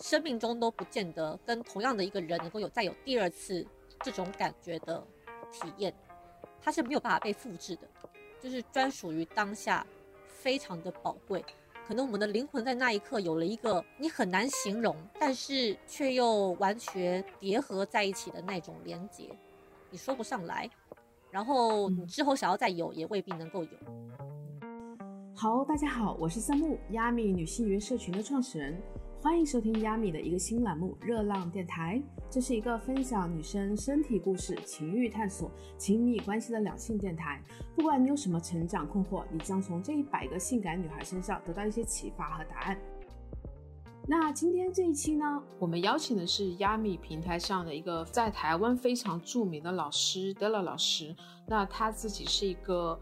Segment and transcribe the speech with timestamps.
[0.00, 3.66] 生命中都不见得跟同样的一个人能够有再有第二次
[4.00, 5.04] 这种感觉的
[5.50, 5.92] 体验，
[6.62, 7.82] 它是没有办法被复制的，
[8.40, 9.84] 就是专属于当下，
[10.26, 11.44] 非常的宝贵。
[11.84, 19.28] 可能我们的灵魂在那一刻有了一个你很难形容，但是却又完全叠合在一起的那种连接，
[19.90, 20.70] 你说不上来。
[21.30, 23.70] 然后你之后想要再有，也未必能够有。
[25.34, 28.80] 好，大家好，我是三木，亚米女性云社群的创始人。
[29.20, 32.00] 欢迎收听亚米的一个新栏目《热浪电台》，
[32.30, 37.42] 这是一个分享女生身体故事、情欲探索、亲密关系的两性电台。
[37.74, 42.78] 不管你有什么成长困惑，你将从这一百个性感女孩身上得到一些启发和答案。
[44.06, 51.12] 那今天这一期呢，我们邀请的是亚米平台上的一个在台湾非常著名的老师 Della 老师。
[51.44, 52.96] 那他自己是一个。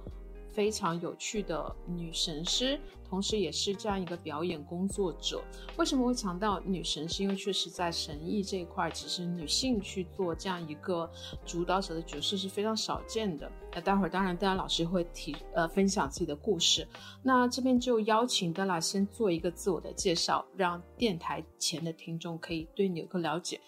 [0.57, 5.45] 非常有趣的女神师，同时也是这样一个表演工作者。
[5.77, 7.07] 为什么会强调女神？
[7.07, 11.09] 是因为确实在神艺这一块，其实女性去做这样一个
[11.45, 13.53] 主导者的角色是非常少见的。
[13.75, 16.89] 那待会儿当然，戴拉老师会提呃分享自己的故事。
[17.23, 23.61] 那这边就邀请戴拉先做一个自我的介绍，让电台前的听众可以对你有个了解。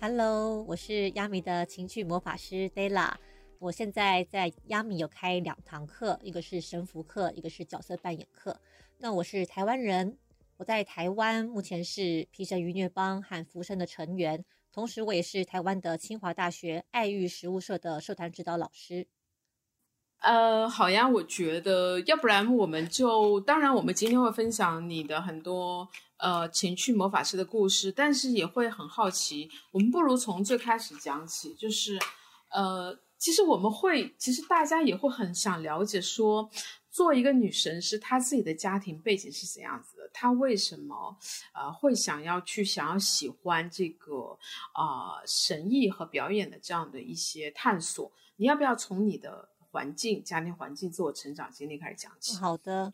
[0.00, 3.14] Hello，我是亚米的情趣魔法师 Della。
[3.60, 8.58] 我现在在亚米有开两堂课，一个是神符课，一个是角色扮演课。
[8.96, 10.16] 那我是台湾人，
[10.56, 19.06] 我在台湾目前是皮神鱼虐帮和浮生的成员，同时我也是台湾的清华大学爱育实务社的社团指导老师。
[20.20, 31.98] 呃，好呀，我觉得要不然我们就，当然我们今天会分享你的很多呃情趣魔法师的故事，但是也会很好奇，我们不如从最开始讲起，就是
[32.48, 32.98] 呃。
[33.20, 36.50] 其实我们会，其实大家也会很想了解，说
[36.90, 41.14] 做一个女神是她自己的家庭背景是怎样子的，她为什么
[41.52, 44.38] 呃会想要去想要喜欢这个
[44.72, 48.10] 啊神艺和表演的这样的一些探索？
[48.36, 52.34] 你要不要从你的环境、家庭环境、自我成长经历开始讲起？
[52.36, 52.90] 好的，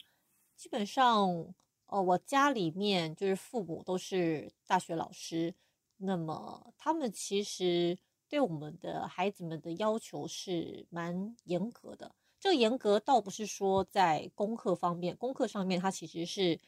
[0.56, 1.54] 基本上
[1.86, 5.54] 哦，我家里面就是父母都是大学老师，
[5.98, 7.96] 那么他们其实。
[8.28, 12.14] 对我们的孩子们的要求是蛮严格的。
[12.38, 16.60] 这个严格倒不是说在功课方面，功课上面他其实是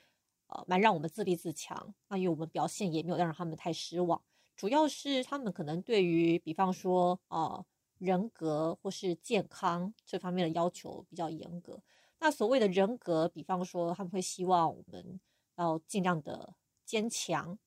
[0.47, 4.21] 呃蛮让我们自立自强，那因为我们表现也没有让他们太失望。
[4.57, 7.65] 主要是他们可能对于比方说啊
[7.99, 11.81] 人格或是健康这方面的要求比较严格。
[12.19, 15.21] 那所谓的人格，比方说他们会希望我们
[15.57, 16.55] 要尽量的
[16.85, 17.59] 坚强。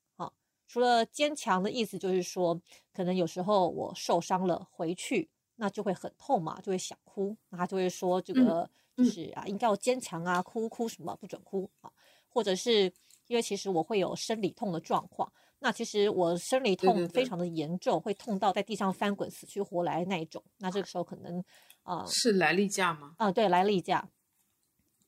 [0.72, 2.58] 除了坚强的意思，就是说，
[2.94, 11.92] 可能有时候我受伤了回去，那就会很痛嘛，就会想哭，那他就会说这个就是啊，应该要坚强啊，哭哭什么不准哭啊，
[12.30, 12.84] 或者是
[13.28, 21.44] 因为其实我会有生理痛的状况，那其实我生理痛非常的严重，会痛到在地上翻滚死去活来那一种，那这个时候可能
[21.84, 23.14] 啊是来例假吗？
[23.18, 24.08] 啊，对，来例假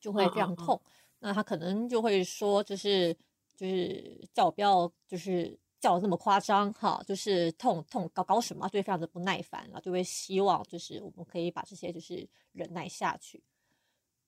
[0.01, 0.81] 就会非常痛，
[1.19, 3.16] 那他可能就会说就是。
[3.55, 13.43] 就是叫我不要，就是叫那么夸张哈，就是痛痛搞搞什么，就会非常的不耐烦了，就会希望就是我们可以把这些就是忍耐下去。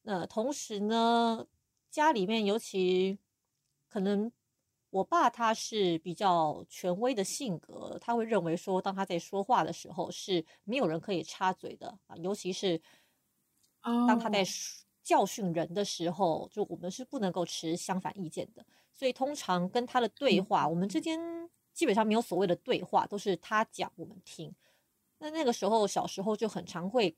[0.03, 1.47] 那同时呢，
[1.89, 3.17] 家里面尤其
[3.87, 4.31] 可能
[4.91, 12.79] 我爸他是比较权威的性格，他会认为说，当他在说话的时候是没有人可以插嘴的啊，尤其是
[13.81, 14.45] 当他在
[15.05, 18.66] 教训人的时候，就我们是不能够持相反意见的。
[18.91, 21.19] 所以通常跟他的对话，我们之间
[21.73, 24.51] 基本上没有所谓的对话，都是他讲我们听。
[25.19, 27.16] 那那个时候小时候就很常会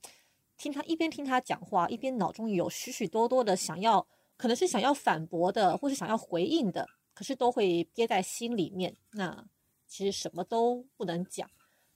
[0.57, 4.05] 听他一边听他讲话，一边脑中有许许多多的想要，
[4.35, 8.93] 可能是想要反驳的，或是想要回应的，可是都会憋在心里面。
[9.11, 9.47] 那
[9.87, 11.49] 其实什么都不能讲。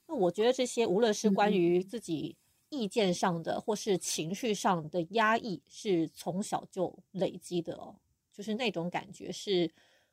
[0.08, 2.38] 那我觉得这些无论是关于自己
[2.72, 7.98] 意见上的，或是情绪上的压抑，是从小就累积的哦。
[8.32, 9.70] 就是那种感觉是，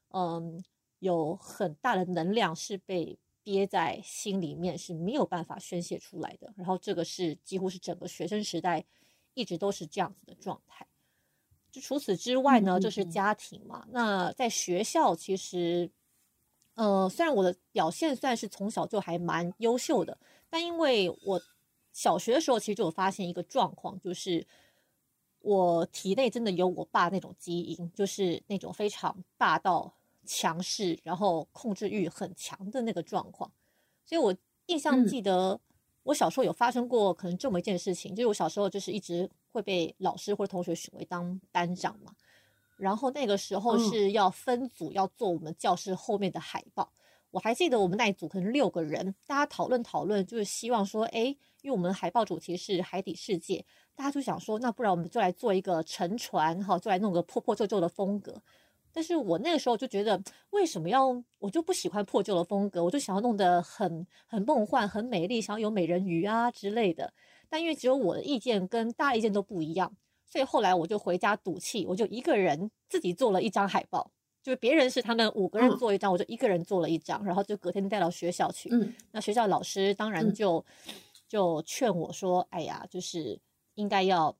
[0.08, 0.62] 嗯，
[0.98, 6.52] 有很大的能量是被憋在心里面，是没有办法宣泄出来的。
[6.56, 8.84] 然后这个是几乎是整个学生时代
[9.34, 10.84] 一直都是这样子的状态。
[11.70, 13.86] 就除此之外呢，就是家庭嘛。
[13.90, 15.88] 那在学校其实，
[16.74, 20.18] 呃，虽然我的表现算是从小就还蛮优秀的，
[20.50, 21.40] 但因为我
[21.98, 24.46] 小学的时候其实就有发现一个状况，就是。
[25.40, 29.94] 我体内真的有我爸那种基因，就是那种非常霸道、
[30.26, 33.50] 强势，然后控制欲很强的那个状况。
[34.04, 34.34] 所以我
[34.66, 35.58] 印象记得，
[36.02, 42.12] 我小时候有发生过可能这么一件事情，就是我小时候就是一直会被老师或者同学选为当班长嘛。
[42.76, 46.92] 然后那个时候嗯是要分组要做我们教室后面的海报。
[47.30, 51.24] 我还记得我们那一组可能六个人，大家讨论讨论，就是希望说，哎，
[51.60, 53.64] 因为我们海报主题是海底世界，
[53.94, 58.42] 大家就想说，那不然我们就来做一个沉船哈，就来弄个破破旧旧的风格。
[58.90, 60.20] 但是我那个时候就觉得，
[60.50, 67.12] 为什么要我就不喜欢破旧的风格，我就想要弄得很很梦幻、很美丽，想要有美人鱼啊之类的。
[67.50, 69.94] 但因为只有我的意见跟大家意见都不一样，
[70.24, 74.10] 所以后来我就回家赌气，我就一个人自己做了一张海报。
[74.42, 78.68] 就是别人是他们五个人嗯做一张，我就一个人做了一张，然后就隔天带到学校去。
[78.72, 80.64] 嗯那学校老师当然嗯就、
[81.28, 83.38] 就劝我说：“哎呀，就是
[83.74, 84.34] 应该要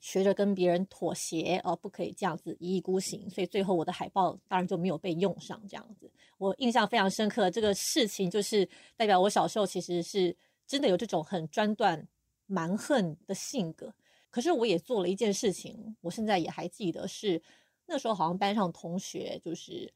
[0.00, 5.60] 学着跟别人妥协哦，不可以这样子一意孤行。”所以最后我的海报当然就没有被用上。
[5.68, 7.50] 这样子，我印象非常深刻。
[7.50, 10.36] 这个事情就是代表我小时候其实是
[10.66, 12.06] 真的有这种很专断、
[12.46, 13.94] 蛮横的性格。
[14.30, 17.40] 可是我也做了一件事情，我现在也还记得是
[17.86, 19.92] 那时候好像班上同学就是。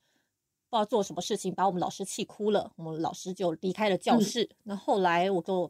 [0.73, 2.73] 不知道做什么事情，把我们老师气哭了。
[2.77, 4.49] 我们老师就离开了教嗯室。
[4.63, 5.69] 那、后来我就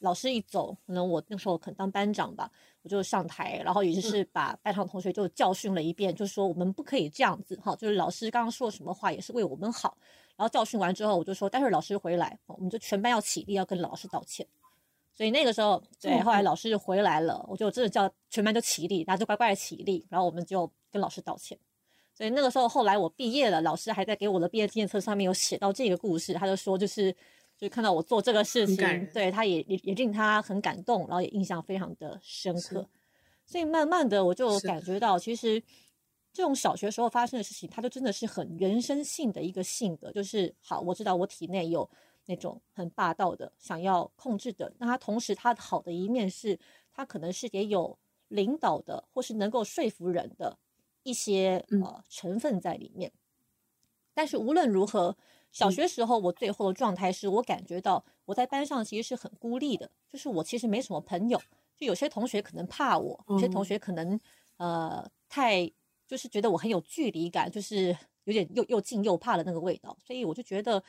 [0.00, 2.52] 老师一走，可能我那时候可能当班长吧，
[2.82, 9.96] 我就上台，然后也就是把班上同学就教训了一遍，就说我们不可以这样子哈，就是老师刚刚说什么话也是为我们好。
[10.36, 14.46] 然后教训完之后，我就说待会儿老师回来，我们就全班要起立，要跟老师道歉。
[15.14, 21.58] 所以那个时候，对，后来老师就回来了，我就真的叫全班就起立，大家就乖乖的起立，然后我们就跟老师道歉。
[22.14, 27.10] 所以那个时候，后来我毕业了，老师还在给我的毕业纪念册上面有写到这个故事，他就说就是
[27.58, 28.76] 就是看到我做这个事情
[29.12, 32.88] 对，他也也也令他很感动，然后也印象非常的深刻。
[33.44, 35.60] 所以慢慢的，我就感觉到，其实
[36.32, 41.88] 这种小学时候发生的事情，它就真的是很原生性的一个性格，就是好，我知道我体内有
[42.26, 46.56] 那种很霸道的想要控制的，那他同时他好的一面是，
[46.92, 47.98] 他可能是也有
[48.28, 50.56] 领导的，或是能够说服人的
[51.04, 53.12] 一些嗯呃成分在里面。
[54.12, 55.16] 但是无论如何，
[55.52, 61.40] 小嗯学时候我最后的状态是我感觉到我在班上其实是很孤立的，就是我其实没什么朋友，
[61.76, 64.18] 就有些同学可能怕我，有些同哦学可能
[64.56, 65.70] 呃太
[66.08, 70.82] 就是觉得我很有距离感，就是有点又又近又怕的那个味道，所以我就觉得。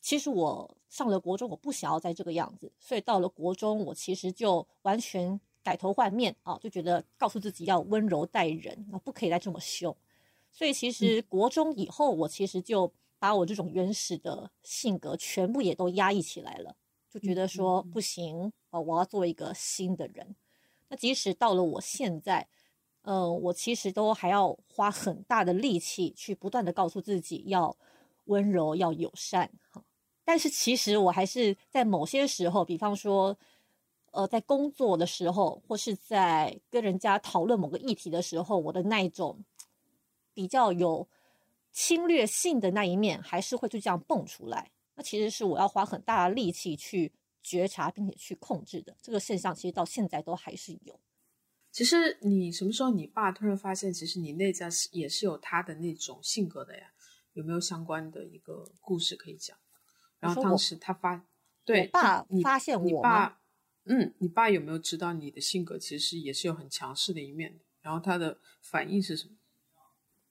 [0.00, 9.96] 其实我上了国中，我不想要再这个样子，所以到了国中，我其实就完全改头换面啊，就觉得告诉自己要温柔待人啊，不可以再这么凶。
[10.52, 16.76] 所以其实国中以后，我其实就把我这种原始的性格全部也都压抑起来了，
[17.10, 20.36] 就觉得说不行啊，我要做一个新的人。
[20.88, 22.46] 那即使到了我现在，
[23.02, 27.76] 嗯、我其实都还要花很大的力气去不断的告诉自己要
[28.26, 29.82] 温柔、要友善哈。
[30.24, 33.36] 但是其实我还是在某些时候，比方说，
[34.14, 39.44] 呃，在工作的时候，或是在跟人家讨论某个议题的时候，我的那一种
[40.32, 41.08] 比较有
[41.72, 44.70] 侵略性的那一面，还是会就这样蹦出来。
[44.94, 47.12] 那其实是我要花很大的力气去
[47.42, 48.96] 觉察，并且去控制的。
[49.02, 50.98] 这个现象其实到现在都还是有。
[51.72, 56.92] 其实你什么时候你爸突然发现，其实你内在是也是有他的那种性格的呀？
[57.32, 59.58] 有没有相关的一个故事可以讲？
[60.20, 61.26] 然后当时他发，
[61.64, 63.40] 对，我爸发现我吗爸，
[63.84, 67.64] 嗯，你爸有没有知道你的性格其实也是有很强势的一面的？
[67.82, 69.34] 然后他的反应是什么？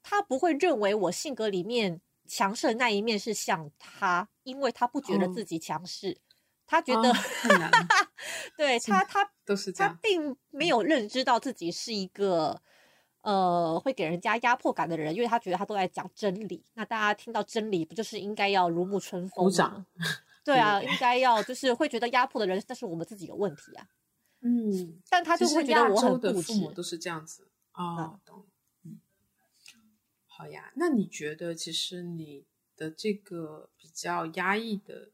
[0.01, 6.17] 他不会认为我性格里面强势的那一面是像他，因为他不觉得哦自己强势，
[6.65, 7.71] 他觉得、啊太难，
[8.57, 9.97] 对他他他都是这样。
[10.01, 12.59] 并没有认知到自己是一个
[13.21, 16.65] 呃会给人家压迫感的人，因为他觉得他都在讲真理。
[16.73, 19.85] 那大家听到真理，不就是应该要如沐春风鼓掌吗？
[20.43, 23.87] 对啊，应该要就是会觉得压迫的人，但是我们自己有问题啊。
[24.41, 26.71] 嗯，但他就会觉得我很固执的父母。
[26.71, 28.45] 都是这样子哦，懂了。
[28.83, 28.99] 嗯，
[30.27, 30.73] 好呀。
[30.75, 32.45] 那你觉得，其实你
[32.75, 35.11] 的这个比较压抑的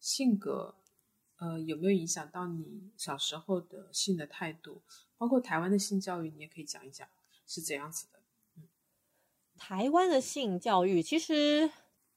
[0.00, 0.74] 性格，
[1.36, 4.82] 呃，有没有影响到你小时候的性的态度？
[5.16, 7.08] 包括台湾的性教育，你也可以讲一讲
[7.46, 8.18] 是怎样子的。
[8.56, 8.64] 嗯
[9.56, 11.70] 台湾的性教育，其实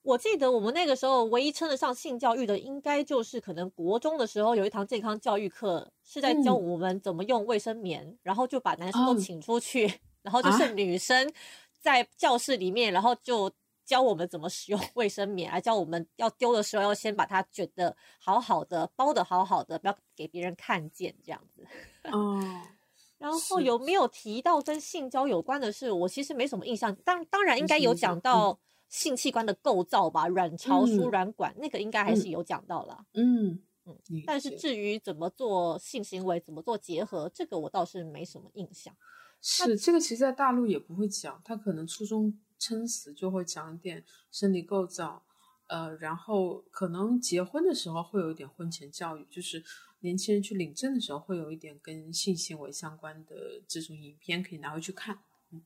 [0.06, 11.34] 我记得我们那个时候唯一称得上性教育的，应该就是可能国中的时候有一堂健康教育课，是在教嗯我们怎么用卫生棉，然后就把男生都哦请出去，然后就啊是女生
[11.82, 13.52] 在教室里面，然后就
[13.84, 21.66] 教我们怎么使用卫生棉，还教我们要丢的时候要先把它卷的好好的，包的好好的，不要给别人看见这样子。
[22.12, 22.40] 哦，
[23.18, 25.92] 然后有没有提到跟性交有关的事？
[25.92, 26.96] 我其实没什么印象。
[26.98, 33.06] 当当然应该有讲到性器官的构造吧，卵巢、输嗯卵管那个应该还是嗯有讲到了。
[33.13, 38.96] 嗯嗯但是至于怎么做性行为、怎么做结合，这个我倒是没什么印象。
[39.42, 45.24] 是这个，其实在大陆也不会讲，他可能初中撑死就会讲一点生理构造，
[45.68, 49.63] 呃，然后可能结婚的时候会有一点婚前教育，就是
[50.00, 55.20] 年轻人去领证的时候会有一点跟性行为相关的这种影片可以拿回去看。
[55.51, 55.63] 嗯，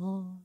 [0.00, 0.40] 哦，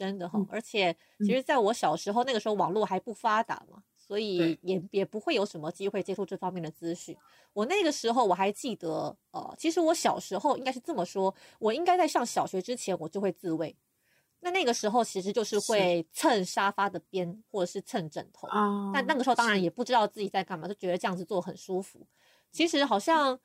[0.00, 3.82] 真的哈，而且其实在我小时候那个时候网络还不发达嘛。
[3.94, 7.16] 所以也也不会有什么机会接触这方面的资讯。
[7.52, 13.76] 我那个时候我还记得，呃，其实我小时候应该是这么说，我应该在上小学之前我就会自慰。
[14.40, 18.48] 那那个时候其实就是会蹭沙发的边或者是蹭枕头。
[18.48, 18.90] 啊。
[18.92, 22.04] 但那个时候当然也不知道自己在干嘛，就觉得这样子做很舒服。
[22.50, 23.38] 其实好像，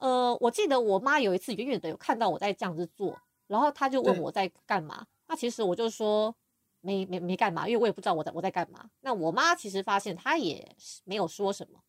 [0.00, 5.06] 呃，我记得我妈有一次远远的有看到我在这样子做，然后她就问我在干嘛。
[5.30, 6.36] 那其实我就说。
[6.82, 8.88] 没没没干嘛，因为我也不知道我在我在干嘛。
[9.02, 11.84] 那我妈其实发现，她也没有说什么。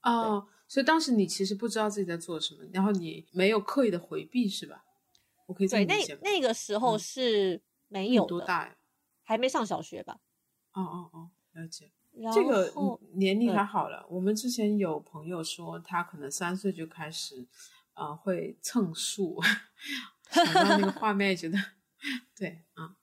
[0.00, 4.82] 哦，所以当时你其实不知道自己在做什么，然后你没有刻意的回避，是吧？
[5.44, 8.74] 我可以对那那个时候是没有多大呀？
[9.24, 10.18] 还没上小学吧？
[10.72, 11.92] 哦哦哦，了解。
[12.32, 12.72] 这个
[13.16, 14.06] 年龄还好了。
[14.08, 17.46] 我们之前有朋友说，他可能三岁就开始，
[17.92, 19.38] 呃，会蹭树，
[20.32, 21.58] 想到那个画面，觉得
[22.36, 22.96] 对啊。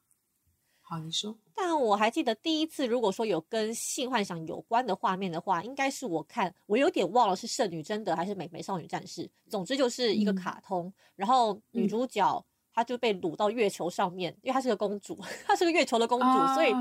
[0.81, 1.37] 好，你说。
[1.55, 9.23] 但我还记得第一次，如果说有跟性幻想有关的画面的话，应该是我看，我有点忘了是《圣女贞德》还是《美美少女战士》。
[9.49, 15.17] 总之就是一个卡通，然后女主角她就被掳到月球上面，因为她是个公主，
[15.47, 16.71] 她是个月球的公主，所以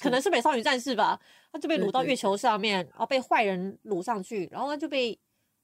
[0.00, 1.20] 可能是《美少女战士》吧，
[1.52, 5.16] 她就被掳到月球上面，然后被坏人掳上去，然后她就被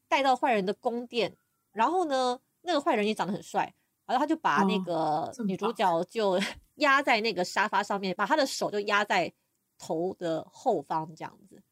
[0.06, 1.34] 带到坏人的宫殿，
[1.72, 3.74] 然后呢那个坏人也长得很帅，
[4.06, 6.40] 然后他就把那个女主角就。
[6.76, 9.32] 压在那个沙发上面，把她的手就压在
[9.78, 11.62] 头的后方这样子，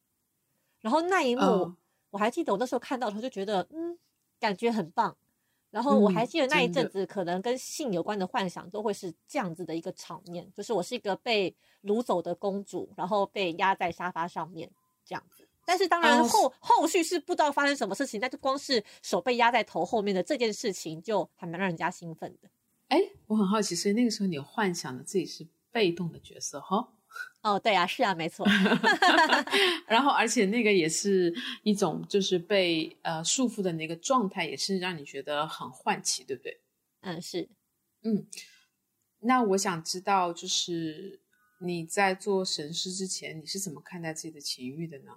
[0.80, 1.74] 然后那一幕
[2.08, 3.98] 我还记得，我那时候看到的时候就觉得，嗯，
[4.40, 5.14] 感觉很棒。
[5.68, 14.70] 然后我还记得那一阵子，可能跟性有关的幻想都会是这样子的一个场面，就是我是一个被掳走的公主，然后被压在沙发上面
[15.04, 15.46] 这样子。
[15.64, 22.48] 但是当然后后续是不知道发生什么事情，但是光是手被压在头后面的这件事情，就还蛮让人家兴奋的。
[22.88, 26.88] 哎，我很好奇，所以那个时候你幻想的自己是被动的角色哈？
[27.42, 28.44] 哦，对啊，是啊，没错。
[29.86, 36.60] 然后，而且那个也是一种就是被呃束缚的那个状态，也是让你觉得很唤起，对不对？
[37.02, 37.48] 嗯，是。
[38.02, 38.26] 嗯，
[39.20, 41.20] 那我想知道，就是
[41.60, 45.12] 你在做神师之前，你是怎么看待自己的情欲的呢？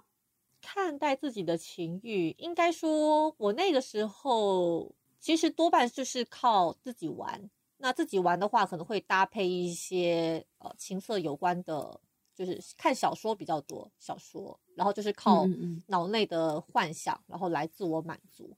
[0.60, 7.50] 看待自己的情欲，应该说，我那个时候其实多半就是靠自己玩。
[7.80, 12.00] 那自己玩的话，可能会搭配一些呃情色有关的，
[12.34, 15.46] 就是看小说比较多，小说，然后就是靠
[15.86, 18.56] 脑内的幻想，然后来自我满足。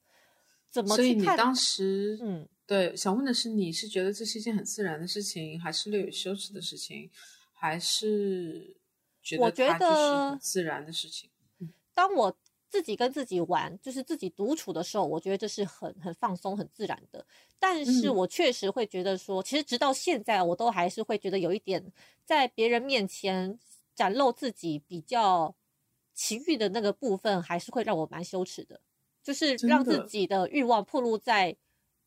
[0.71, 0.97] 怎么？
[0.97, 7.11] 所以你当时，嗯，对，想问的是，你是觉得这是一件很自然的事情，还是略有羞耻的事情，
[7.53, 8.75] 还是
[9.23, 11.29] 觉得它就是很自然的事情？
[11.95, 12.37] 当我。
[12.73, 17.27] 自己跟自己玩，就是自己独处的时候，我觉得这是很很放松、很自然的。
[17.59, 21.93] 但是我确实会觉得说，其实直到现在，我都还是会觉得有一点，
[22.25, 23.59] 在别人面前
[23.93, 25.53] 展露自己比较
[26.15, 28.81] 奇遇的那个部分，还是会让我蛮羞耻的。
[29.21, 31.57] 就是让自己的欲望暴露在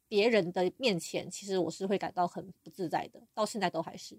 [0.07, 3.21] 别人的面前，其实我是会感到很不自在的。
[3.33, 4.17] 到现在都还是。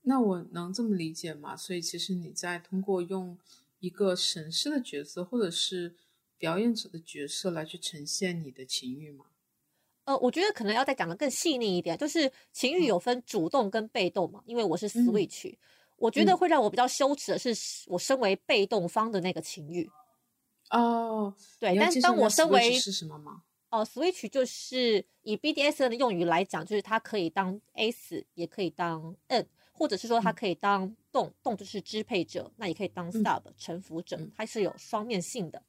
[0.00, 1.54] 那我能这么理解吗？
[1.54, 3.36] 所以其实你在通过用。
[3.78, 5.96] 一个神师的角色，或者是
[6.38, 9.26] 表演者的角色来去呈现你的情欲吗？
[10.04, 14.40] 呃，我觉得可能要再讲的更细腻一点，就是情欲有分主动跟被动嘛。
[14.46, 15.56] 因为我是 switch，
[15.96, 17.52] 我觉得会让我比较羞耻的是，
[17.88, 19.90] 我身为被动方的那个情欲。
[20.70, 23.42] 哦，对，但是当我身为是什么吗？
[23.70, 29.48] 哦，switch 就是以 BDS 的用语来讲，就是它可以当 S，也可以当 N。
[29.76, 35.62] 或者是说，他可以当动动，就是支配者，那也可以当 sub 臣服者，它是有双面性的。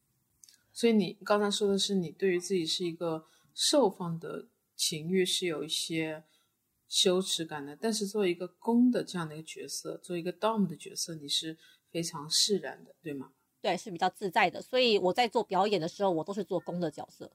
[0.72, 6.24] 所以你刚才说的是，你对于自己是一个受方的情欲是有一些
[6.88, 11.58] 羞耻感的，但是作为一个公的这样的一个角色，作为一个 dom 的角色，你是
[11.92, 13.34] 非常释然的，对吗？
[13.60, 14.62] 对，是比较自在的。
[14.62, 17.30] 所以我在做表演的时候，我都是做公的角色。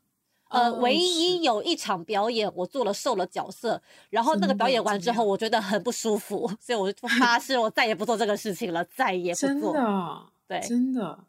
[0.52, 3.80] 呃，唯一有一场表演，我做了瘦了角色，
[4.10, 9.48] 然后那个表演完之后，我觉得很不舒服，所以我就 发誓，我再也不做这个事情了，再也不做。
[9.48, 11.24] 真的，对，真的。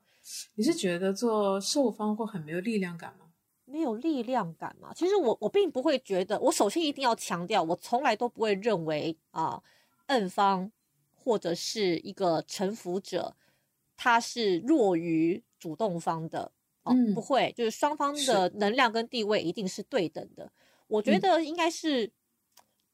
[0.56, 3.26] 你是觉得做受方会很没有力量感吗？
[3.66, 4.92] 没有力量感吗？
[4.96, 9.62] 其实我我并不会觉得，我首先一定要强调，我从来都不会认为啊，
[10.08, 10.72] 摁方
[11.16, 13.36] 或者是一个臣服者，
[13.96, 16.52] 他是弱于主动方的。
[16.86, 20.52] 嗯，不会，就是双方的能量跟地位一定是对等的。
[20.88, 22.12] 我觉得应该是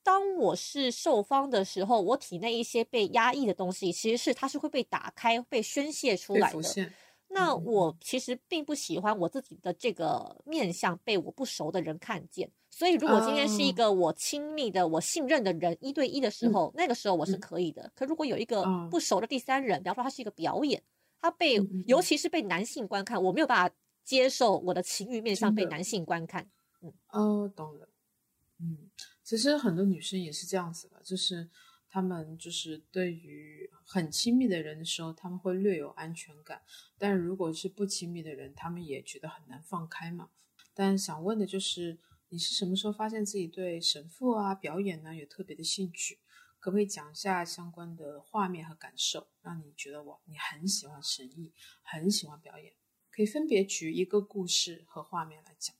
[0.03, 6.77] 当我是受方的时候，我体内一些被压抑的东西，其实是它是会被打开、被宣泄出来的。
[7.31, 12.49] 那我其实并不喜欢我自己的这个面相被我不熟的人看见。
[12.71, 17.91] 所以，如果今天是一个我亲密的、我信任的人一对一的时候，那个时候我是可以的。
[17.95, 20.81] 可如果有一个不熟的第三人，比方说他是一个表演，
[21.21, 26.49] 他被尤其是被男性观看，我没有办法接受我的情欲面相被男性观看。
[26.81, 27.89] 嗯，哦，懂了。
[28.59, 28.89] 嗯，
[29.23, 31.49] 其实很多女生也是这样子的，就是
[31.89, 36.61] 她们就是对于很亲密的人的时候，他们会略有安全感，
[36.97, 40.29] 但如果是不亲密的人，他们也觉得很难放开嘛。
[40.73, 41.97] 但想问的就是，
[42.29, 46.19] 你是什么时候发现自己对神父啊表演呢有特别的兴趣？
[46.59, 52.73] 可不可以讲一下相关的画面和感受，让你觉得哇，你很喜欢神艺，很喜欢表演？
[53.09, 55.75] 可以分别举一个故事和画面来讲。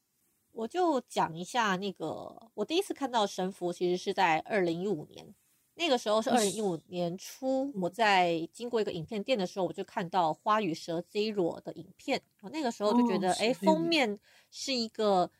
[0.51, 5.36] 我就讲一下那个，我第一次看到神符，其实是在二零一五年。
[5.75, 12.21] 那个时候是二零一五年初，我在经过一个影片店的时候，我就看到花与蛇 Zero 的影片。
[12.41, 14.19] 我那个时候就觉得，哎，封面
[14.51, 15.31] 是一个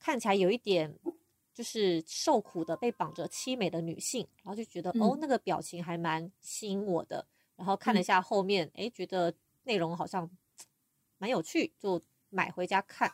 [0.00, 0.98] 看起来有一点
[1.58, 7.26] 就是受苦的、被绑着凄美的女性，然后就觉得，哦，那个表情还蛮吸引我的。
[7.56, 9.34] 然后看了一下后面，哎，觉得
[9.64, 10.30] 内容好像
[11.18, 13.12] 蛮有趣，就买回家看。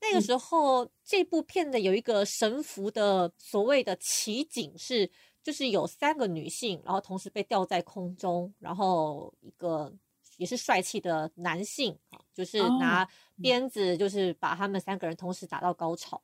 [0.00, 5.10] 那个时候，这部片的有一个神符的所谓的奇景是，
[5.42, 9.92] 就是有三个女性，然后同时被吊在空中，然后一个
[10.38, 13.06] 也是帅气的男性啊，就是拿
[13.42, 16.22] 鞭子，就是把他们三个人同时打到高潮，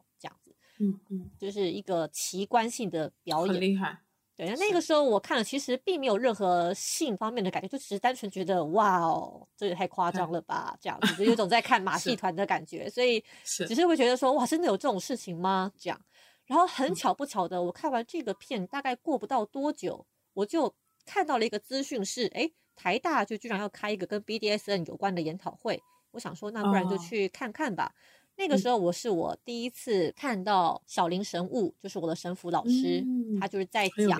[0.80, 3.98] 嗯嗯，就是一个奇观性的表演，很厉害。
[4.34, 15.70] 对，那个时候我看了，其实并没有任何性方面的感觉，就只是单纯觉得哇哦，这也太夸张了吧，这样 子就有种在看马戏团的感觉，所以只是会觉得说哇，真的有这种事情吗？
[15.78, 16.00] 这样，
[16.46, 25.82] 然后很巧不巧的，我看完这个片大概过不到多久，我就看到了一个资讯是，哎，台大就居然要开一个跟 BDSN 有关的研讨会，
[26.12, 27.92] 我想说那不然就去看看吧。
[28.40, 33.04] 那个时候我是我第一次看到小林神物，就是我的神符老师，
[33.38, 34.18] 他就是在讲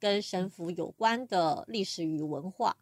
[0.00, 2.76] 跟神符有关的历史与文化。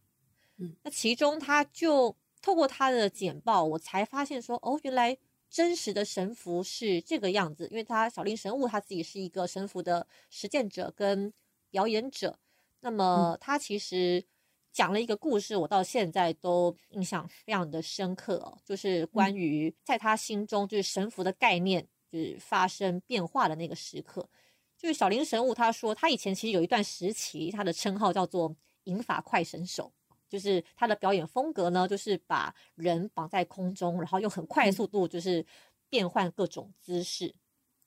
[0.57, 5.15] 嗯，那其中他就透过他的简报，我才发现说，哦，原来
[5.51, 7.69] 真实的神符是这个样子。
[7.71, 11.31] 因为他小林神物他自己是一个神符的实践者跟
[11.71, 12.39] 表演者，
[12.81, 14.25] 那么他其实。
[14.73, 24.29] 讲了一个故事，我到现在都印象非常的深刻哦，就是关于在他心中就是神符的概念就是发生变化的那个时刻。
[24.77, 28.55] 就是小林神武他说，他以前其实有一段时期，他的称号叫做
[28.85, 29.93] 银法快神手，
[30.29, 35.45] 就是他的表演风格呢，就是把人绑在空中，然后用很快速度就是
[35.89, 37.35] 变换各种姿势，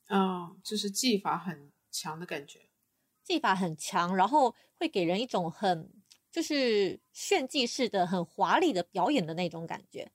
[0.07, 2.67] 啊，就是技法很强的感觉，
[3.23, 6.00] 技法很强，然后会给人一种很。
[6.31, 10.09] 就是炫技式的、很华丽的表演的那种感觉，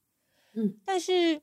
[0.55, 0.81] 嗯。
[0.85, 1.43] 但是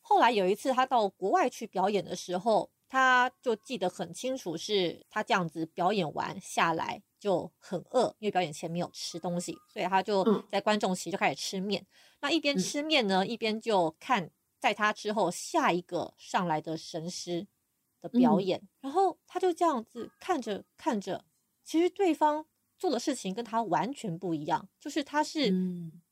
[0.00, 11.86] 后来有一次他到国外去表演的时候，他就记得很清楚，是他这样子表演完下来就很饿，因为表演前没有吃东西，所以他就在观众席就开始吃面。
[12.20, 17.46] 那一边吃面呢，一边就看在他之后下一个上来的神师
[18.00, 21.26] 的表演，然后他就这样子看着看着，
[21.62, 22.46] 其实对方。
[22.84, 25.50] 做的事情跟他完全不一样，就是他是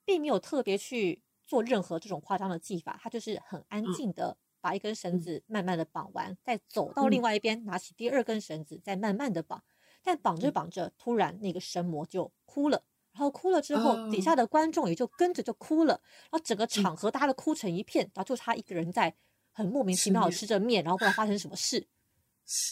[0.06, 9.62] 并没有特别去做任何这种夸张的技法，他就是很安静的把一根绳子慢慢的绑完，再走到另外一边拿起第二根绳子，再慢慢的绑。
[10.02, 12.82] 但绑着绑着，突然那个神魔就哭了，
[13.12, 19.14] 然后哭了之后，底下的观众也就跟着就哭了，然后整个场合大家都哭成一片，然后就他一个人在
[19.52, 21.86] 很莫名其妙的吃着面，然后不知道发生什么事。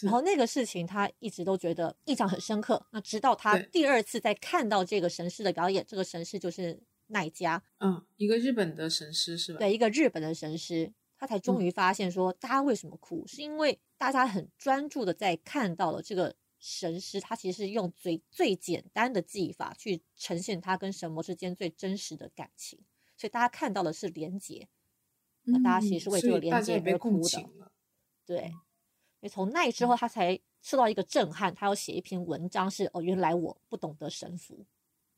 [0.03, 2.85] 然后那个事情，他一直都觉得印象很深刻。
[2.91, 9.59] 那直到他第二次再看到这个神师的表演，这个神师就是奈加，嗯，一个日本的神师是吧？
[9.59, 22.79] 对，一个日本的神师，他才终于发现说，大家为什么哭，是因为大家很专注的在看到了这个神师，他其实是用最最简单的技法去呈现他跟神魔之间最真实的感情，
[23.17, 24.69] 所以大家看到的是连结，
[25.45, 27.73] 那大家其实是为这个连结而哭的，
[28.27, 28.53] 对。
[29.21, 34.65] 因为从那之后，他才受到一个震撼，他要写一篇文章，是哦，原来我不懂得神符，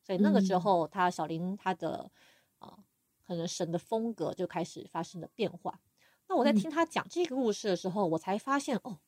[0.03, 2.11] 所以那个时候，他小林他的
[2.59, 2.77] 啊，
[3.25, 5.81] 可能神的风格就开始发生了变化。
[6.27, 8.99] 那我在听他讲这个故事的时候，我才发现哦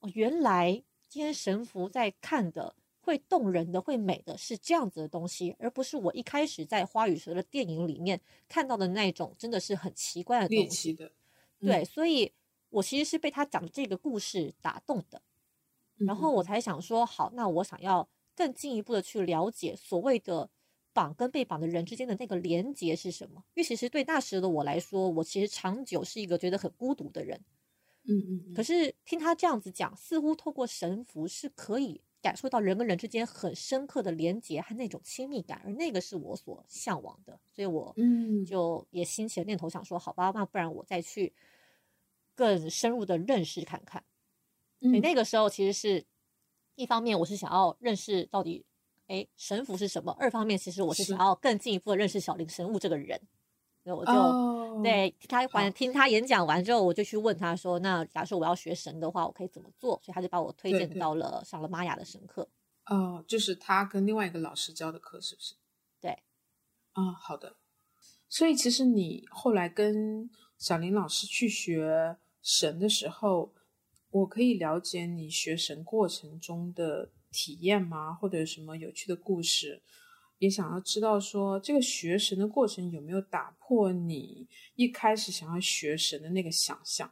[0.00, 10.94] 哦，原来今天神符在看的会动人的、会美的是这样子的东西，而不是我一开始在花与蛇的电影里面看到的那种，真的是很奇怪的东西。
[10.94, 11.12] 的，
[11.60, 12.32] 对，所以。
[12.72, 15.22] 我其实是被他讲的这个故事打动的，
[15.98, 20.50] 然后我才想说，好，那我想要更进一步的去了解所谓的
[20.92, 23.44] 绑跟被绑的人之间的那个连结是什么。
[23.54, 27.44] 因为其实对那时的我来说，我其实长久是一个觉得很孤独的人。
[28.04, 28.54] 嗯嗯。
[28.54, 37.38] 可是听他这样子讲，似乎透过神符是可以感受到人跟人之间很深刻的连结和那种亲密感，而那个是我所向往的。
[37.50, 41.32] 所以我嗯就也兴起了念头，想说，好吧，那不然我再去
[42.34, 44.04] 更深入的认识看看。
[44.80, 46.04] 所以那个时候其实是
[46.74, 48.64] 一方面，我是想要认识到底，
[49.06, 53.20] 哎，神符是什么；二方面，其实我是想要更进一步的认识小林神物这个人。
[53.84, 62.48] 所以我就对他完听他演讲完之后，我就去问他说：“那假如说我要学神的话，我可以怎么做？”所以他就把我推荐到了上了玛雅的神课。
[62.86, 65.56] 哦，就是他跟另外一个老师教的课，是不是？
[66.00, 66.12] 对。
[66.92, 67.56] 啊，好的。
[68.28, 70.30] 所以其实你后来跟
[70.62, 73.52] 小林老师去学神的时候。
[74.10, 78.12] 我可以了解你学神过程中的体验吗？
[78.12, 79.80] 或者有什么有趣的故事？
[80.36, 87.10] 也想要知道说这个学神的过程有没有打破你一开始想要学神的那个想象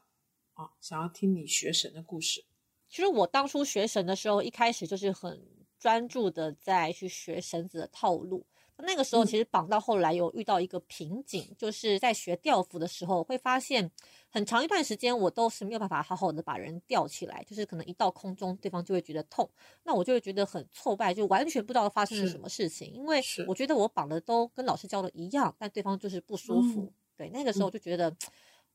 [0.53, 0.73] 啊？
[0.79, 2.45] 想要听你学神的故事。
[2.91, 5.43] 其实我当初学神的时候，一开始就是很
[5.79, 8.45] 专注的在去学绳子的套路。
[8.87, 13.91] 那个时候其实绑到后来有遇到一个瓶颈，就是在学吊服的时候，会发现
[14.29, 19.49] 很长一段时间我都是没有办法好好的把人吊起来，就是可能一到空中，对方就会觉得痛，
[19.85, 26.93] 那我就会觉得很挫败，就完全不知道发生了什么事情，因为我觉得我绑的都跟老师教的一样，但对方就是不舒服。
[27.17, 28.15] 对，那个时候就觉得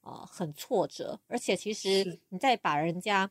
[0.01, 3.29] 啊很挫折，而且其实你在把人家。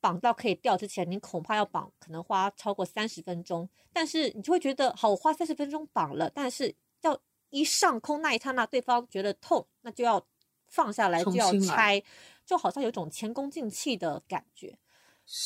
[0.00, 3.68] 绑到可以掉之前，你恐怕要绑，可能花超过三十分钟。
[3.92, 7.18] 但是你就会觉得，好，我花三十分钟绑了，但是要
[7.50, 10.24] 一上空那一刹那，对方觉得痛，那就要
[10.66, 12.02] 放下来，就要拆，
[12.44, 14.78] 就好像有种前功尽弃的感觉。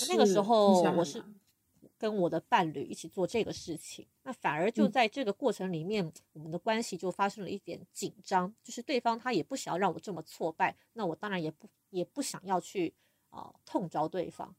[0.08, 1.24] 那个时候，我是
[1.96, 12.92] 跟我的伴侣一起做这个事情，那反而就在这个过程里面，我们的关系就发生了一点紧张，就是对方他也不想要让我这么挫败，那我当然也不也不想要去。
[13.30, 14.54] 啊，痛着对方，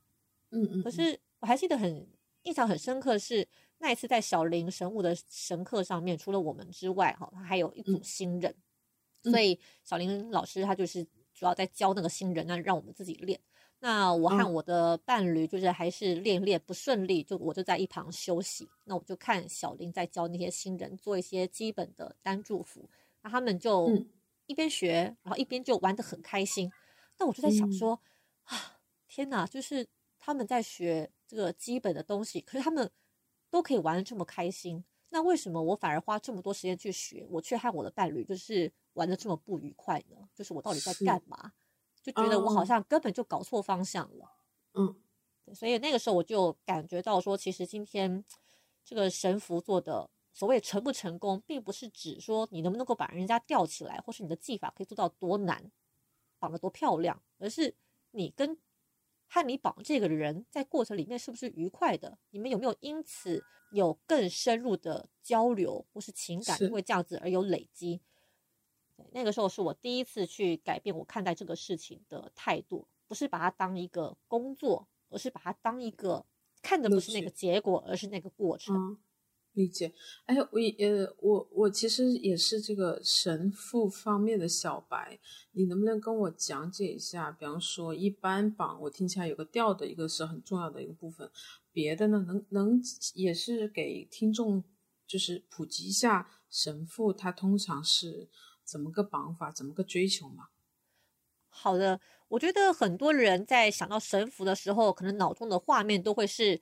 [0.50, 0.84] 嗯嗯。
[0.84, 2.08] 可是我还记得很
[2.44, 8.56] 印象很深刻是那一次在小林神武的神课上面，除了我们之外，哈，他还有一组新人，
[9.24, 11.04] 所以小林老师他就是
[11.34, 13.40] 主要在教那个新人，那让我们自己练。
[13.80, 18.68] 那我和我的伴侣就是还是练练不顺利，就我就在一旁休息。
[18.86, 22.88] 那我就看小林在教那些新人做一些基本的单祝福，
[23.24, 23.90] 那他们就
[24.46, 26.72] 一边学，然后一边就玩得很开心。
[27.18, 28.00] 那我就在想说。
[28.44, 29.46] 啊，天哪！
[29.46, 29.88] 就是
[30.20, 32.92] 他们在学这个基本的东西，可是他们
[33.50, 40.30] 都可以玩的这么开心，那为什么我反而花这么多时间去学，我却和我的伴侣就是玩的这么不愉快呢？
[40.36, 41.54] 就是我到底在干嘛？
[42.02, 44.32] 就觉得我好像根本就搞错方向了。
[44.74, 44.96] 嗯，
[45.54, 48.24] 所以那个时候我就感觉到说，其实今天
[48.84, 55.72] 这个神符做的所谓成不成功，并不是指说你能不能够把人家吊起来，或是你的技法可以做到多难，
[56.40, 57.76] 绑得多漂亮，而是。
[58.12, 58.58] 你跟
[59.28, 62.18] 汉尼堡这个人在过程里面是不是愉快的？
[62.32, 68.02] 你们有没有因此有更深入的交流，或是情感因为这样子而有累积？
[69.14, 76.26] 那个时候是我第一次去改变我看待这个事情的态度，不是把它当一个工作，而是把它当一个
[76.62, 79.00] 看的不是那个结果，而是那个过程。
[79.54, 79.92] 理解，
[80.26, 85.20] 哎，我呃，我我其实也是这个神父方面的小白，
[85.52, 87.30] 你能不能跟我讲解一下？
[87.34, 91.30] 比方说，一般绑我听起来有个调的一个是很重要的一个部分，
[91.74, 92.82] 别的呢，能能
[93.14, 94.64] 也是给听众
[95.06, 98.30] 就是普及一下神父他通常是
[98.64, 100.46] 怎么个绑法，怎么个追求嘛？
[101.50, 106.62] 好的，我觉得很多人在想到神符的时候，可能脑中的画面都会是。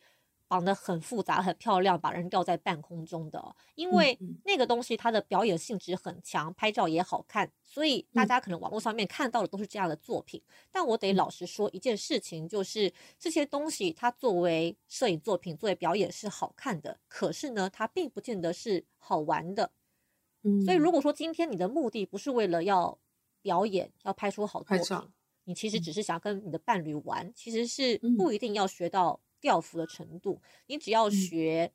[0.50, 10.42] 绑得很复杂、很漂亮，把人吊在半空中的，因为那个东西它的表演性质很强，拍照也好看，所以大家可能网络上面看到的都是这样的作品。
[10.72, 19.72] 但我得老实说一件事情，就是这些东西它作为摄影作品、作为表演是好看的，可是呢，它并不见得是好玩的。
[20.42, 22.98] 嗯，所以如果说今天你的目的不是为了要
[23.44, 25.10] 表演、要拍出好作品，
[25.44, 29.20] 你其实只是想跟你的伴侣玩，其实是不一定要学到。
[29.40, 31.74] 吊服的程度，你只要学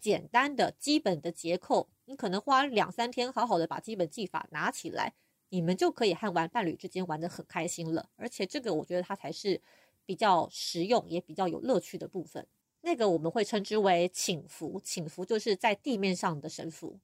[0.00, 5.14] 简单的基本的结构，你可能花两三天好好的把基本技法拿起来，
[5.48, 8.08] 你们就可以和玩伴侣之间玩的很开心了。
[8.16, 9.60] 而且这个我觉得它才是
[10.06, 12.46] 比较实用也比较有乐趣的部分。
[12.82, 17.00] 那个我们会称之为请符，请符就是在地面上的神符。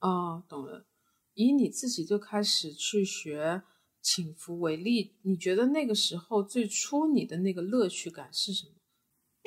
[0.00, 0.84] 哦，懂了。
[1.32, 3.62] 以你自己就开始去学
[4.02, 8.72] 请符为例，你觉得那个时候最初你的那个乐趣感是什么？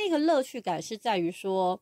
[0.04, 1.82] 那个乐趣感是在于说，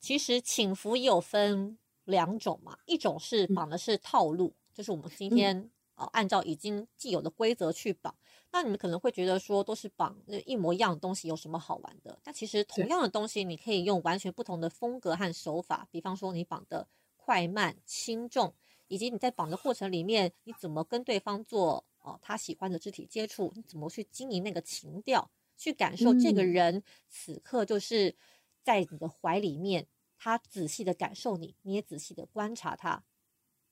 [0.00, 8.14] 其实请服也有分两种嘛，一种是绑的是套路，就是我们今天啊按照已经既有的规则去绑。
[8.50, 12.18] 那你们可能会觉得说都是绑一模一样的东西，有什么好玩的？
[12.22, 15.86] 但其实同样的东西，你可以用完全不同的风格和手法。
[15.90, 16.86] 比方说，你绑的
[17.16, 18.54] 快慢、轻重，
[18.88, 23.52] 以及你在绑的过程里面，你怎么跟对方做哦他喜欢的肢体接触？
[23.54, 25.30] 你怎么去经营那个情调？
[25.62, 28.16] 去感受这个人此刻就是
[28.64, 29.86] 在你的怀里面，
[30.18, 33.04] 他仔细的感受你，你也仔细的观察他。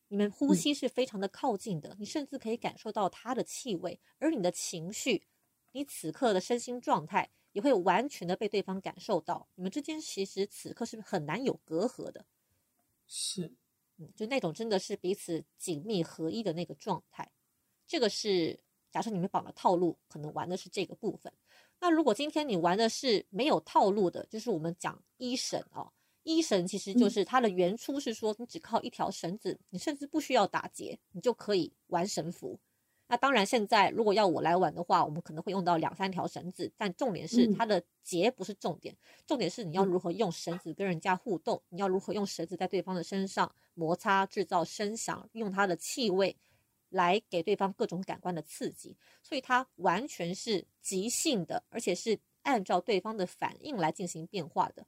[0.06, 5.24] 你们呼吸是非常的靠近的，你甚至可以感受到他的气味，而你的情绪，
[5.72, 9.48] 你此刻的身心状态也会完全的被对方感受到。
[9.56, 12.24] 你们之间其实此刻是很难有隔阂的，
[13.08, 13.52] 是，
[13.96, 17.32] 嗯，就那种真的是彼此紧密合一的那个状态。
[17.86, 18.60] 这个是
[18.92, 21.32] 假设你们绑了套路，可能玩的是这个部分。
[21.80, 25.90] 那如果今天你玩的是没有套路的，就是我们讲一审哦。
[26.22, 32.60] 一绳其实就是它的原初是说，你只靠一条绳子，你甚至不需要打结，你就可以玩神符。
[33.08, 38.94] 那当然，现在如果要我来玩的话，我们可能会用到两三条绳子，但重点是它的结不是重点，
[39.26, 46.36] 重点是你要如何用绳子跟人家互动，你要如何用绳子在对方的身上摩擦、制造声响，用它的气味
[46.90, 48.96] 来给对方各种感官的刺激。
[49.22, 54.86] 所以它完全是即兴的，而且是按照对方的反应来进行变化的。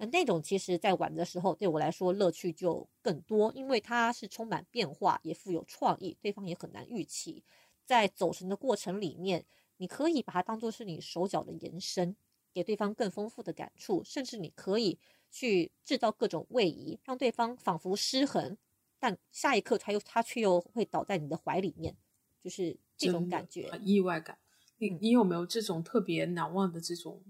[0.00, 7.42] 那那种其实，在玩的时候，对我来说乐趣就更多，因为它是充满变化，也富有创意，对方也很难预期。
[7.84, 9.44] 在走神的过程里面，
[9.78, 12.14] 你可以把它当做是你手脚的延伸，
[12.52, 14.98] 给对方更丰富的感触，甚至你可以
[15.32, 18.56] 去制造各种位移，让对方仿佛失衡，
[18.98, 21.96] 但下一刻他又他却又会倒在你的怀里面，
[22.40, 24.38] 就是这种感觉，很意外感。
[24.78, 27.22] 你你有没有这种特别难忘的这种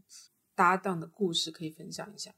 [0.54, 2.35] 搭档的故事可以分享一下？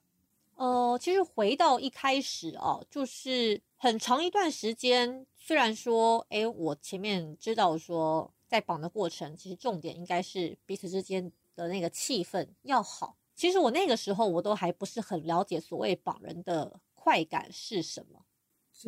[0.57, 13.16] 呃，其实回到一开始啊，就是很长一段时间，虽然说，哎，我前面知道说，在绑的过程，其实重点应该是彼此之间的那个气氛要好。
[13.35, 18.27] 其实我那个时候，我都还不是很了解所谓绑人的快感是什么，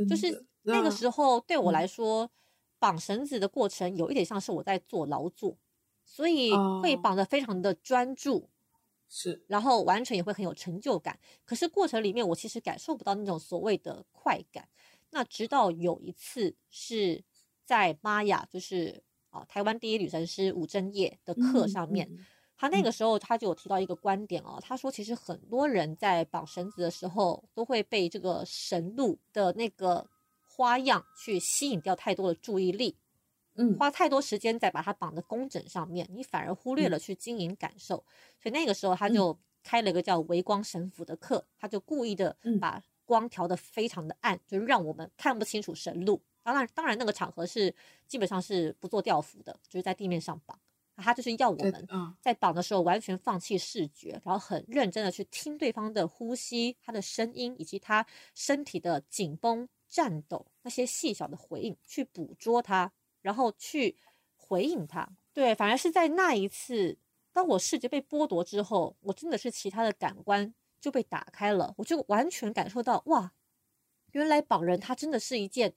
[0.08, 2.30] 就是那个时候对我来说，
[2.78, 5.56] 绑绳子的过程有一点像是我在做劳作，
[6.04, 8.48] 所以会绑得非常的专注。
[9.14, 11.18] 是，然后完成也会很有成就感。
[11.44, 14.66] 可是过程里面，我其实感受不到那种所谓的快感。
[15.10, 17.22] 那直到有一次是
[17.62, 22.10] 在玛雅，就是啊，台湾第一女神师吴正业的课上面，
[22.62, 30.08] 他那个时候他就有提到一个观点哦，他说其实很多人在绑绳子的时候，都会被这个神路的那个
[30.46, 32.96] 花样去吸引掉太多的注意力。
[33.56, 37.96] 嗯，花太多时间在把它绑的工整上面，你反而忽略了去经营感受。
[38.40, 46.22] 所以那个时候他就开了一个叫微光神符的课，他就故意的把光调的非常的暗，就让我们看不清楚神路。
[46.44, 47.74] 当然，当然那个场合是
[48.06, 50.56] 基本上是不做吊服的，就是在地面上绑。
[50.96, 51.88] 他就是要我们
[52.20, 62.92] 在绑的时候完全放弃视觉，然后很认真的去听对方的呼吸、他的声音以及他身体的紧绷、颤抖那些细小的回应，去捕捉他。
[63.22, 63.96] 然后去
[64.34, 66.98] 回应他，对，反而是在那一次，
[67.32, 73.32] 当我视觉被剥夺之后，我真的是其他的感官就被打开了，我就完全感受到，哇，
[74.10, 75.74] 原来绑人他真的是一件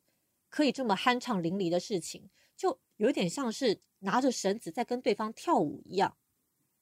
[0.49, 6.15] 可以这么酣畅淋漓的事情，就有点像是拿着绳子在跟对方跳舞一样。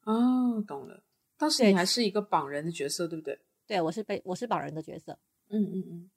[0.03, 1.03] 哦，懂了。
[1.37, 3.39] 当时你还是一个绑人的角色，对不对？
[3.65, 5.17] 对，我是被我是绑人的角色。
[5.49, 6.09] 嗯嗯嗯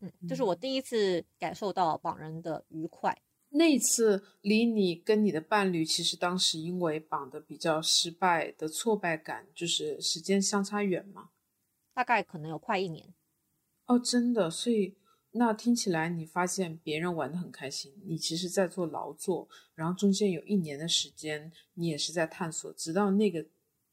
[0.00, 3.16] 嗯，就是我第一次感受到绑人的愉快。
[3.50, 11.30] 那次离你跟你的伴侣，其实当时因为绑的比较失败的挫败感，就是时间相差远嘛，
[11.92, 13.12] 大概可能有快一年。
[13.86, 14.96] 哦，真的，所以
[15.32, 23.46] 那听起来你发现别人玩的很开心，你其实在做劳作，然后中间有一年的时间，你也是在探索，直到那个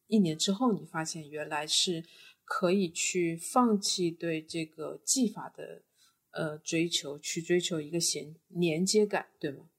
[0.08, 2.04] 一年之后，你发现原来是
[2.44, 5.84] 可以去放弃对这个技法的。
[6.32, 9.70] 呃，追求去追求一个衔连接感，对吗？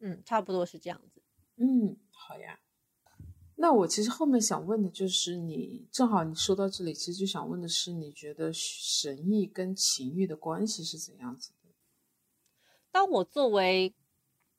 [0.00, 1.22] 嗯，差不多是这样子。
[1.56, 2.58] 嗯，好呀。
[3.62, 11.68] 那我其实后面想问的就是，你正好你说到这里，其实就想问的是，你觉得神意跟情欲的关系是怎样子的？
[12.90, 13.94] 当我作为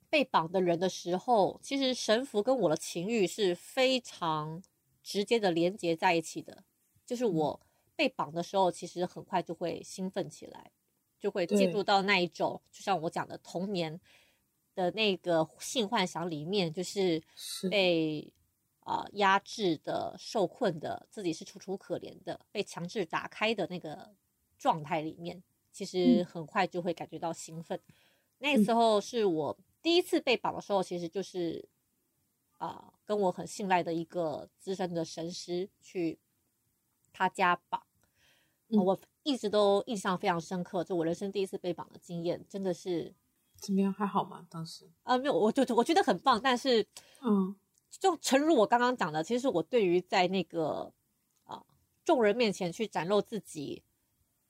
[0.10, 4.64] 被绑的人的时候，其实神符跟我的情欲是非常
[5.04, 6.64] 直接的连接在一起的。
[7.06, 7.60] 就是我
[7.98, 10.72] 被绑的时候，其实很快就会兴奋起来。
[11.20, 14.00] 就会进入到那一种，就像我讲的童年
[14.74, 17.22] 的那个性幻想里面，就是
[17.70, 18.32] 被
[18.86, 24.14] 啊、压制的、受困的，自己是楚楚可怜的，被强制打开的那个
[24.58, 25.42] 状态里面，
[25.72, 27.80] 其实嗯很快就会感觉到兴奋。
[28.40, 31.68] 那时候是我第一次被绑的时候，其实就是
[32.58, 36.20] 啊、跟我很信赖的一个资深的神师去
[37.12, 37.82] 他家绑。
[38.70, 43.14] 嗯我一直都印象非常深刻，就我人生第一次被绑的经验，真的是
[43.58, 43.94] 怎么样？
[43.94, 44.48] 还好吗？
[44.50, 44.90] 当时？
[45.04, 46.86] 啊，没有，我就我觉得很棒，但是
[47.22, 47.56] 嗯
[48.00, 50.92] 就诚如我刚刚讲的，其实我对于在那个
[51.46, 51.62] 啊
[52.04, 53.82] 众人面前去展露自己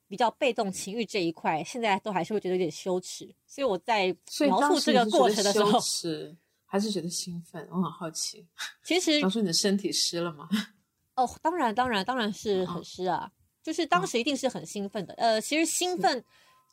[0.08, 4.06] 比较被动情欲这一块，现在都还是会觉得有点羞耻，所以我在
[4.40, 7.66] 描述这个过程的时候羞，还是觉得兴奋？
[7.70, 8.46] 我很好奇。
[8.82, 10.48] 其实 当时你的身体湿了吗？
[11.16, 13.30] 哦，当然，当然，当然是很嗯湿啊，
[13.62, 15.14] 就是当嗯时一定是很兴奋的。
[15.14, 16.24] 呃，其实兴奋，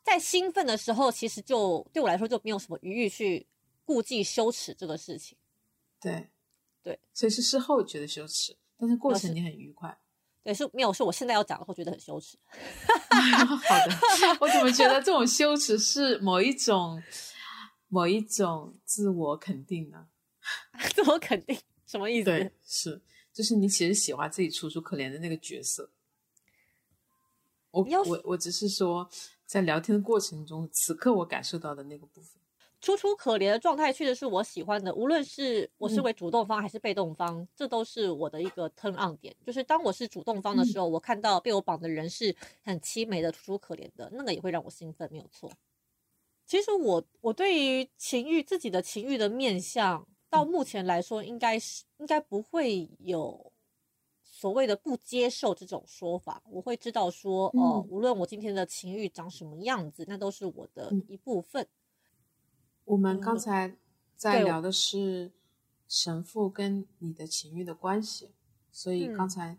[0.02, 3.46] 在兴奋的时候，其实就对我来说就没有什么余裕去
[3.84, 5.38] 顾忌羞耻这个事情。
[6.00, 6.28] 对
[6.82, 9.96] 对，所以是事后觉得羞耻，但是过程你很愉快。
[10.42, 12.36] 对，是没有，是我现在要讲的，会觉得很羞耻。
[13.08, 17.00] 好的，我怎么觉得这种羞耻是某一种
[17.86, 20.08] 某一种自我肯定呢？
[20.94, 22.24] 自我肯定什么意思？
[22.24, 23.00] 对，是，
[23.32, 25.92] 就是你其实喜欢自己楚楚可怜的那个角色。
[27.70, 29.08] 我要我我只是说，
[29.46, 32.41] 在聊天的过程中，此刻我感受到的那个部分。
[32.82, 39.34] 楚楚可怜的状态确实是我喜欢的，无论是我身嗯为主动方还是被动方，这都是我的一个 turn on 点。
[39.46, 45.50] 就是当我是主动方的时候，我看到被我绑的人是很凄美的、楚楚可怜的，那个也会让我兴奋，没有错。
[46.46, 53.52] 其实我我对于情欲自己的情欲的面相，到目前来说，应该是应该不会有
[54.24, 56.42] 所谓的不接受这种说法。
[56.50, 61.66] 我会知道说，哦、嗯无论我今天的情欲长什么样子，那都是我的嗯一部分。
[62.84, 63.76] 我们刚嗯才
[64.16, 65.32] 在聊的是
[65.88, 68.34] 神父跟你的情欲的关系，
[68.70, 69.58] 所以嗯刚才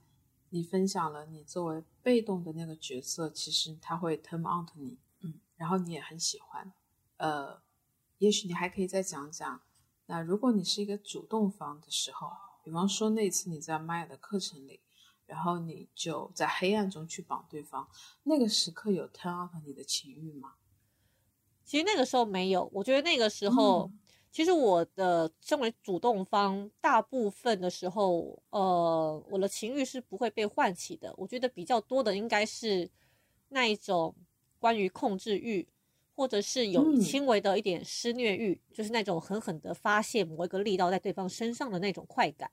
[0.50, 6.72] 你分享了你作为被动的那个角色，其实他会 turn on to 你，嗯，然后你也很喜欢，
[7.18, 7.62] 呃，
[8.18, 9.62] 也许你还可以再讲讲，
[10.06, 12.30] 那如果你是一个主动方的时候，
[12.64, 14.82] 比方说那次你在玛雅的课程里，
[15.26, 17.88] 然后你就在黑暗中去绑对方，
[18.24, 20.56] 那个时刻有 turn on 你的情欲吗？
[21.66, 24.00] 其实那个时候没有，我觉得那个时候，嗯。
[24.32, 31.14] 其实我的身为主动方，大部分的时候，呃，我的情欲是不会被唤起的。
[31.18, 32.90] 我觉得比较多的应该是
[33.50, 34.16] 那一种
[34.60, 35.68] 关于控制欲，
[36.16, 36.98] 或者是有嗯。
[36.98, 42.52] 轻微的一点施虐欲，就是那种狠狠的发泄某一个力道在对方身上的那种快感，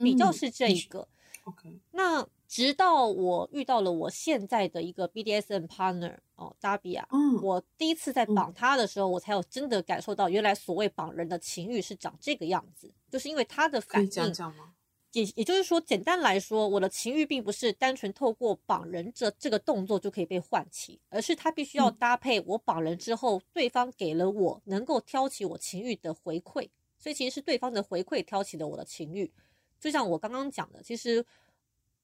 [0.00, 1.08] 比较嗯是这一个。
[1.44, 14.72] OK，那直到我遇到了我现在的一个 BDSM partner 哦，达比亚，嗯，我第一次在嗯绑他的时候，我才有真的感受到，原来所谓绑人的情欲是长这个样子，就是因为他的反应，讲讲吗？
[15.12, 29.32] 也也就是说，简单来说，我的情欲并不是单纯透过绑人这这个动作就可以被唤起，而是他必须要嗯搭配我绑人之后，对方给了我能够挑起我情欲的回馈，所以其实是对方的回馈挑起了我的情欲。
[29.80, 31.24] 就像我刚刚讲的，其实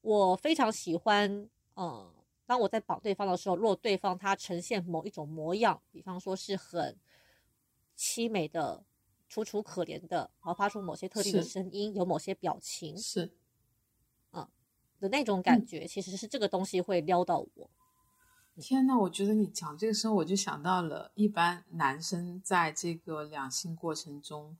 [0.03, 2.13] 我非常喜欢，嗯，
[2.45, 6.99] 当我在绑对方的时候，如果对方他呈现某一种模样，比方说是很
[7.97, 8.83] 凄美的、
[9.29, 13.33] 楚楚可怜的，然后发出某些特定的声音，有某些表情是，
[14.33, 14.47] 嗯
[14.99, 15.65] 的那种感嗯。
[15.65, 17.69] 觉，其实是这个东西会撩到我。
[18.59, 24.55] 天呐，我觉得你讲这个时候，我就想到了，一般男生在这个两性过程中，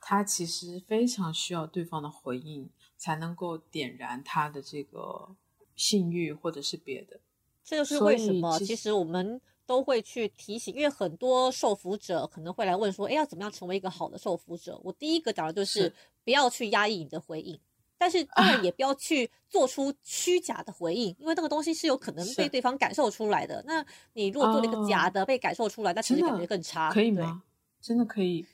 [0.00, 5.28] 他其实非常需要对方的回应，才能够点燃他的这个
[5.74, 7.20] 性欲或者是别的。
[7.64, 17.58] 这就是为什么，其实我们都会去提醒，因为很多受服者可能会来问说：“哎，要怎么样成为一个好的受服者？”我第一个讲的就是是不要去压抑你的回应，
[17.98, 23.60] 但是当然也不要去做出虚假的回应，因为那个东西是有可能被对方感受出来的。
[23.66, 26.94] 那你如果做了一个假的，被感受出来，那其实感觉更差，对？
[26.94, 27.42] 可以吗？
[27.80, 28.46] 真的可以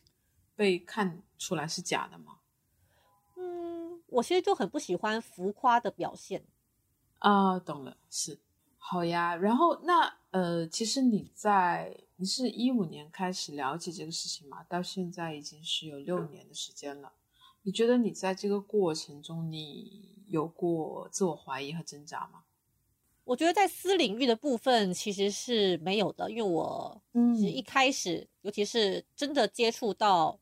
[0.57, 2.39] 被看出来是假的吗？
[4.13, 6.45] 嗯，我其实就很不喜欢浮夸的表现。
[7.19, 8.39] 啊，懂了，是
[8.79, 9.35] 好呀。
[9.37, 17.13] 然后那呃，其实你在你是一五年开始了解这个事情嘛，到现在已经是有六年的时间了。
[17.63, 22.43] 你觉得你在这个过程中，你有过自我怀疑和挣扎吗？
[23.25, 30.41] 我觉得在私领域的部分其实是没有的，因为我嗯其实一开始，尤其是真的接触到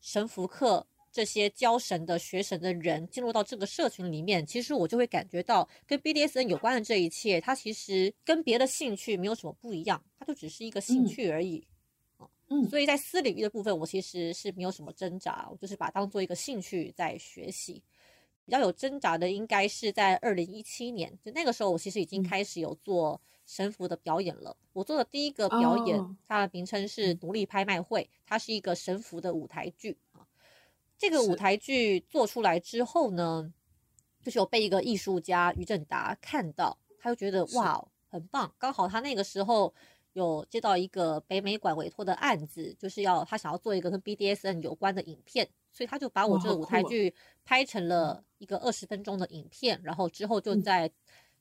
[0.00, 11.66] 神符课这些教神的、学神的人，进入到这个社群里面，其实我就会感觉到跟 BDSN 有关的这一切，它其实跟别的兴趣没有什么不一样，它就只是一个兴嗯趣而已。
[12.50, 17.82] 嗯所以在私领域的部分，我其实是没有什么挣扎，我就是把它当做一个兴趣在学习。
[18.44, 24.54] 比较有挣扎的，应该是在二零一七年，就那个时候，我其实已经嗯开始有做神符的表演了。
[24.74, 30.05] 我做的第一个表演，哦它的名称是嗯独立拍卖会，它是一个神符的舞台剧啊。
[30.98, 33.52] 这个舞台剧做出来之后呢，
[34.22, 39.74] 就是有被一个艺术家于正达看到，他就觉得哇，很棒，刚好他那个时候。
[40.12, 50.90] 有接到一个北美馆委托的案子，就是要他想要做一个跟 BDSN 有关的影片，所以他就把我这个舞台剧拍成了一个二十分钟的影片，然后之后就嗯在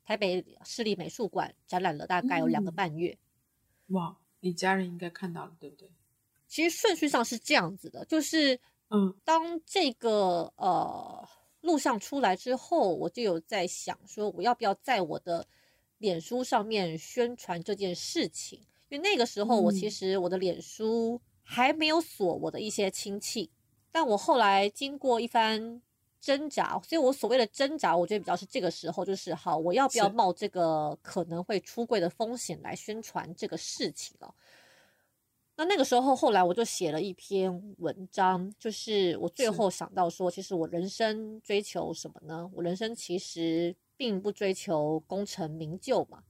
[0.04, 3.18] 台北市立美术馆展览了大概有两个嗯半月。
[3.92, 5.90] 哇，你家人应该看到了，对不对？
[6.50, 8.60] 其实顺序上是这样子的，就是
[8.96, 11.28] 嗯当这个呃
[11.62, 15.46] 录像出来之后，我就有在想说，我要不要在我的
[15.98, 18.60] 脸书上面宣传这件事情？
[18.90, 23.50] 因为那个时候我其嗯实我的脸书还没有锁我的一些亲戚，
[23.92, 25.82] 但我后来经过一番
[26.22, 34.34] 挣扎，所以我所谓的挣扎，我觉得比较是这个时候，就是好，我要不要冒这个可能会出柜的风险来宣传这个事情了？
[35.58, 42.50] 那那个时候，后来我就写了一篇文章，就是我最后想到说，其实我人生追求什么呢？
[42.54, 46.24] 我人生其实并不追求功成名就嘛。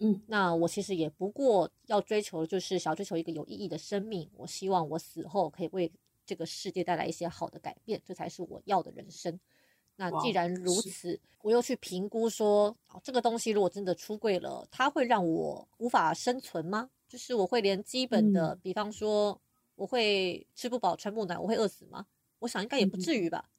[0.00, 4.28] 嗯，那我其实也不过要追求就是想要追求一个有意义的生命。
[4.36, 5.92] 我希望我死后可以为
[6.26, 9.38] 这个世界带来一些好的改变，这才是我要的人生。
[9.94, 16.90] 那既然如此，我又去评估说，哦这个东西如果真的出柜了，它会让我无法生存吗？
[17.08, 19.40] 就是我会连基本的，嗯比方说
[19.76, 22.06] 我会吃不饱穿不暖，我会饿死吗？
[22.40, 23.50] 我想应该也不嗯嗯至于吧。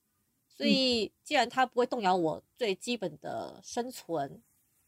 [0.47, 4.41] 所嗯以既然它不会动摇我最基本的生存，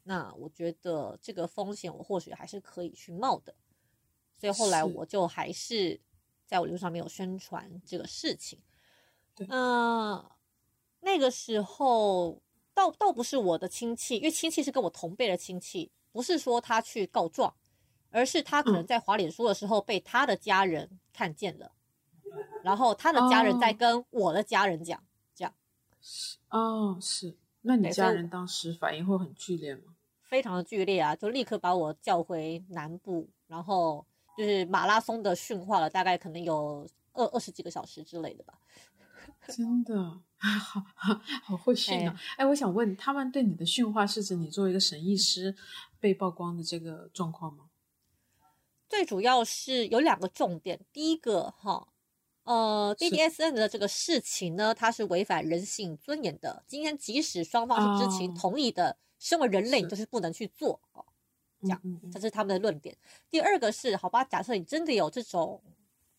[0.04, 3.54] 那我觉得这个风险我或许还是可以去冒的。
[4.38, 6.00] 所以后来我就还是
[6.46, 8.60] 在我脸书上面有宣传这个事情。
[9.36, 10.32] 对那
[11.02, 12.42] 那个时候
[12.74, 17.54] 倒倒不是我的亲戚，因为亲戚是跟我同辈的亲戚，不是说他去告状，
[18.18, 21.72] 而是他可能嗯在滑脸书的时候被他的家人看见了，
[22.64, 25.00] 然后他的家人在哦跟我的家人讲，
[25.36, 25.54] 这样
[26.02, 27.38] 是哦，是。
[27.62, 29.94] 那你家人当时反应会很剧烈吗？
[30.24, 34.04] 非常的剧烈啊，就立刻把我叫回南部，然后
[34.36, 38.56] 就是马拉松的训话了，大概可能有二二十几个小时之类的吧。
[39.48, 39.96] 真的，
[40.38, 42.20] 好好好会训啊！
[42.38, 45.56] 哎，我想问，他们对你的训话是指你作为一个神医师
[46.00, 47.66] 被曝光的这个状况吗？
[48.90, 51.88] 最主要是有两个重点，第一个哈，
[52.44, 56.64] 呃是，BDSN 的这个事情呢，它是违反人性尊严的。
[56.68, 61.06] 今天即使双方是知情哦同意的，身为人类，你是就是不能去做哦。
[61.62, 61.82] 这样
[62.14, 62.96] 这是他们的论点。
[63.30, 65.62] 第二个是，好吧，假设你真的有这种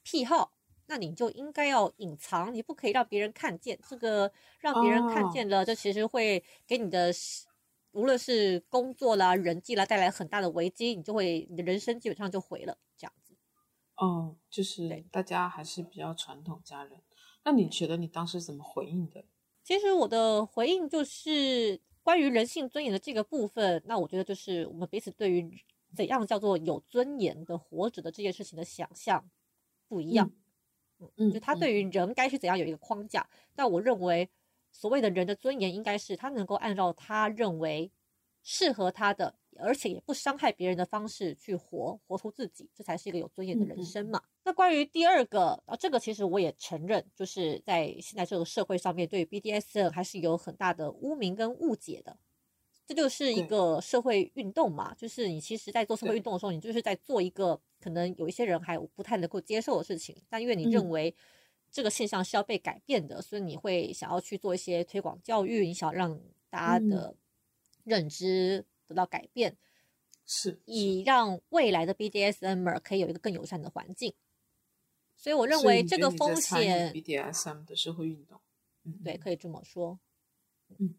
[0.03, 0.53] 癖好，
[0.87, 3.79] 那你就应该要隐藏，你不可以让别人看见。
[3.89, 7.47] 这个让别人看哦见了，这其实会给你的是
[7.99, 12.79] 无论是工作啦、人际啦带来很大的危机，你就会你的人生基本上就毁了。
[12.97, 13.35] 这样子，
[13.97, 17.01] 哦，就是大家还是比较传统家人。
[17.43, 19.25] 那你觉得你当时怎么回应的？
[19.65, 23.83] 其实我的回应就是关于人性尊严的这个部分。
[23.87, 25.65] 那我觉得就是我们彼此对于
[25.97, 29.29] 怎样叫做有尊严的活着的这件事情的想象
[29.89, 30.31] 不一样。
[31.17, 34.29] 嗯，就他对于人该是怎样有一个框架，但我认为
[34.71, 37.91] 所谓的人的尊严，应该是他能够按照他认为
[38.43, 44.23] 适合他的，而且也不伤害别人的方式去活，活出自己，这才是一个有尊严的人生嘛。
[44.45, 52.17] 那关于第二个啊，这个其实我也承认，就是在现在这个社会上面，对 BDSM 还是有很大的污名跟误解的。
[52.87, 61.15] 这就是一个社会运动嘛，就是你其实，在做社会运动的时候，你就是在做一个可能有一些人还不太能够接受的事情，但因为你认嗯为
[61.71, 67.17] 这个现象是要被改变的，所以你会想要去做一些推广教育，你想让大家嗯的
[67.85, 69.57] 认知得到改变，
[70.25, 74.15] 是是以让未来的 BDSM 可以有一个更友善的环境。
[75.17, 78.41] 所以我认为这个风险 BDSM 的社会运动，
[78.85, 79.99] 嗯，对，可以这么说。
[80.79, 80.95] 嗯，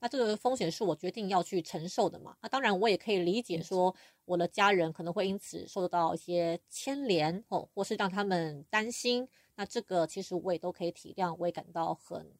[0.00, 2.36] 那这个风险是我决定要去承受的嘛？
[2.40, 3.94] 那当然，我也可以理解说，
[4.24, 9.28] 我的家人可能会因此受到一些牵连哦，或是让他们担心。
[9.54, 12.32] 那这个其实我也都可以体谅，我也感到很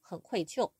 [0.00, 0.70] 很愧疚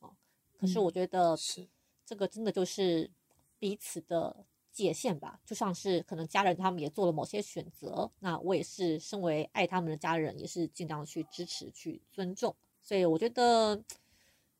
[0.00, 0.14] 哦。
[0.58, 1.68] 可是嗯我觉得是
[2.04, 3.10] 这个真的就是
[3.58, 12.54] 彼此的界限吧，就像是可能家人他们也做了某些选择，那我也是身为爱他们的家人，也是尽量去支持、去尊重。
[12.82, 13.82] 所以我觉得，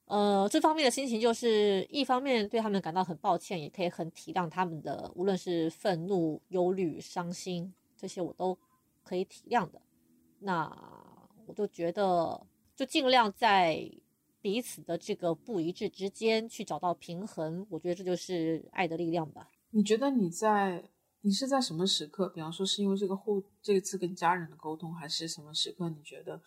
[0.06, 8.58] 呃，这方面的心情就是一方面对他们感到很抱歉，也可以很体谅他们的，无论是愤怒、忧虑、伤心这些，我都
[9.04, 9.80] 可以体谅的。
[10.40, 10.70] 那
[11.46, 13.90] 我就觉得，就尽量在
[14.40, 19.50] 彼此的这个不一致之间去找到平衡，我觉得这就是爱的力量吧。
[19.70, 20.90] 你觉得你在
[21.22, 22.28] 你是在什么时刻？
[22.28, 25.88] 比方说是因为这个互这次跟家人的沟通，还是什么时刻？
[25.88, 26.40] 你觉得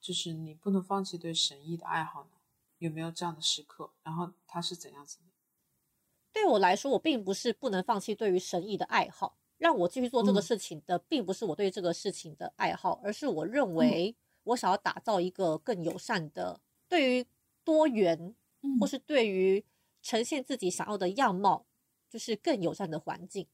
[0.00, 2.30] 就是你不能放弃对神意的爱好呢？
[2.78, 3.90] 有没有这样的时刻？
[4.02, 5.24] 然后它是怎样子的？
[6.32, 10.42] 对我来说，我并不是不能放弃对于神意的爱好，让我继续做这个嗯。
[10.42, 17.26] 事情的，并不是我对这个事情的爱好，而是我认为我想要打造一个更友善的，对于
[17.64, 18.78] 多元嗯。
[18.78, 19.64] 或是对于
[20.02, 21.66] 呈现自己想要的样貌，
[22.08, 23.46] 就是更友善的环境，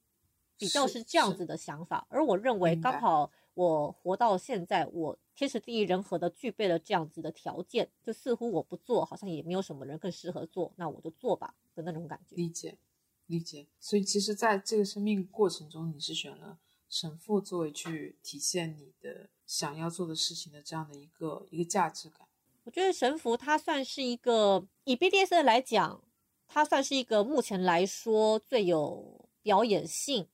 [0.59, 1.46] 比较是是这样子。
[1.46, 2.07] 的想法。
[2.11, 3.00] 而我认为，刚。
[3.00, 12.36] 好我活到现在，我天时地利人和的具备了这样子的条件，就似乎我不做，好像也没有什么人更适合做，那我就做吧的那种感觉。
[12.36, 12.78] 理解，
[13.26, 13.66] 理解。
[13.80, 16.58] 所以其实，在这个生命过程中，你是选了
[16.88, 22.26] 神父作为去体现你的想要做的事情的这样的一个一个价值感。
[22.64, 26.04] 我觉得神符它算是一个以 BDS 来讲，
[26.46, 30.28] 它算是一个目前来说最有表演性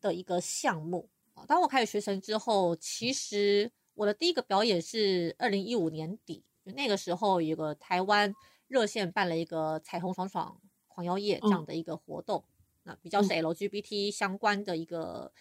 [0.00, 1.44] 的一个项目啊。
[1.46, 8.32] 当我开始学神之后，其实我的第一个表演是二零一五年底，就那个时候有个台湾
[8.68, 10.60] 热线办了一个彩虹爽爽
[10.94, 12.44] 狂妖夜这样的一个活动，
[12.84, 15.32] 那比较是 LGBT 相关的一个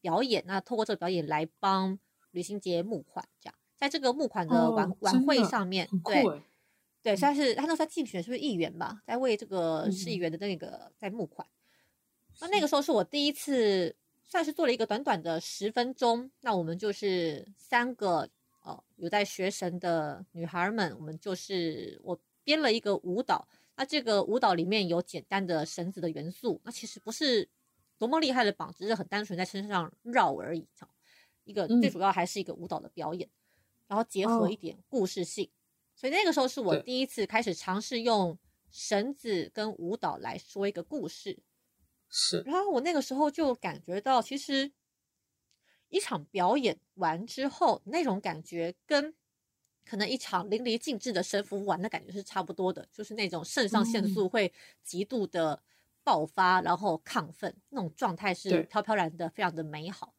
[0.00, 1.98] 表演，那透过这个表演来帮
[2.30, 3.54] 旅行节募款，这样。
[3.76, 6.42] 在这个募款的晚、哦晚会上面，对。
[7.02, 11.48] 对，算是他那时候在竞选是不是议员吧，在为这个市议嗯员的那个在募款。
[12.40, 16.30] 那那个时候是我第一次，算是做了一个短短的十分钟。
[16.42, 18.28] 那我们就是三个
[18.62, 23.48] 呃有在学神的女孩们，我们就是我编了一个舞蹈。
[23.80, 27.48] 那这个舞蹈里面有简单的绳子的元素，那其实不是
[27.96, 30.68] 多么厉害的绑，只是很单纯在身上绕而已。
[31.44, 33.26] 一个最嗯主要还是一个舞蹈的表演，
[33.88, 35.50] 然后结合哦一点故事性。
[35.96, 38.38] 所以那个时候是我第一次开始尝试用
[38.70, 41.38] 绳子跟舞蹈来说一个故事。
[42.10, 44.70] 是，然后我那个时候就感觉到，其实
[45.88, 49.14] 一场表演完之后，那种感觉跟
[49.90, 54.52] 可能一场淋漓尽致的神符玩的感觉是差不多的，就是那种肾上腺素会
[54.84, 55.60] 极度的
[56.04, 60.14] 爆发，然后亢奋那种状态是飘飘然的，非常的美好。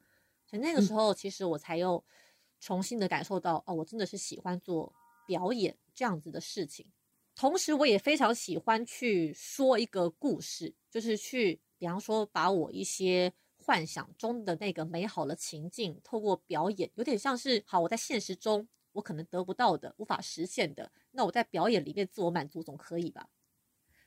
[0.46, 2.04] 所以那个时候，其实我才又
[2.60, 4.92] 重新的感受到，哦，我真的是喜欢做
[5.26, 6.86] 表演这样子的事情。
[7.34, 23.30] 同时，我也非常喜欢去说一个故事，就是去，比方说，把我一些幻想中的那个美好的情境，透过表演，有点像是，好，我在现实中我可能得不到的、无法实现的，那我在表演里面自我满足总可以吧？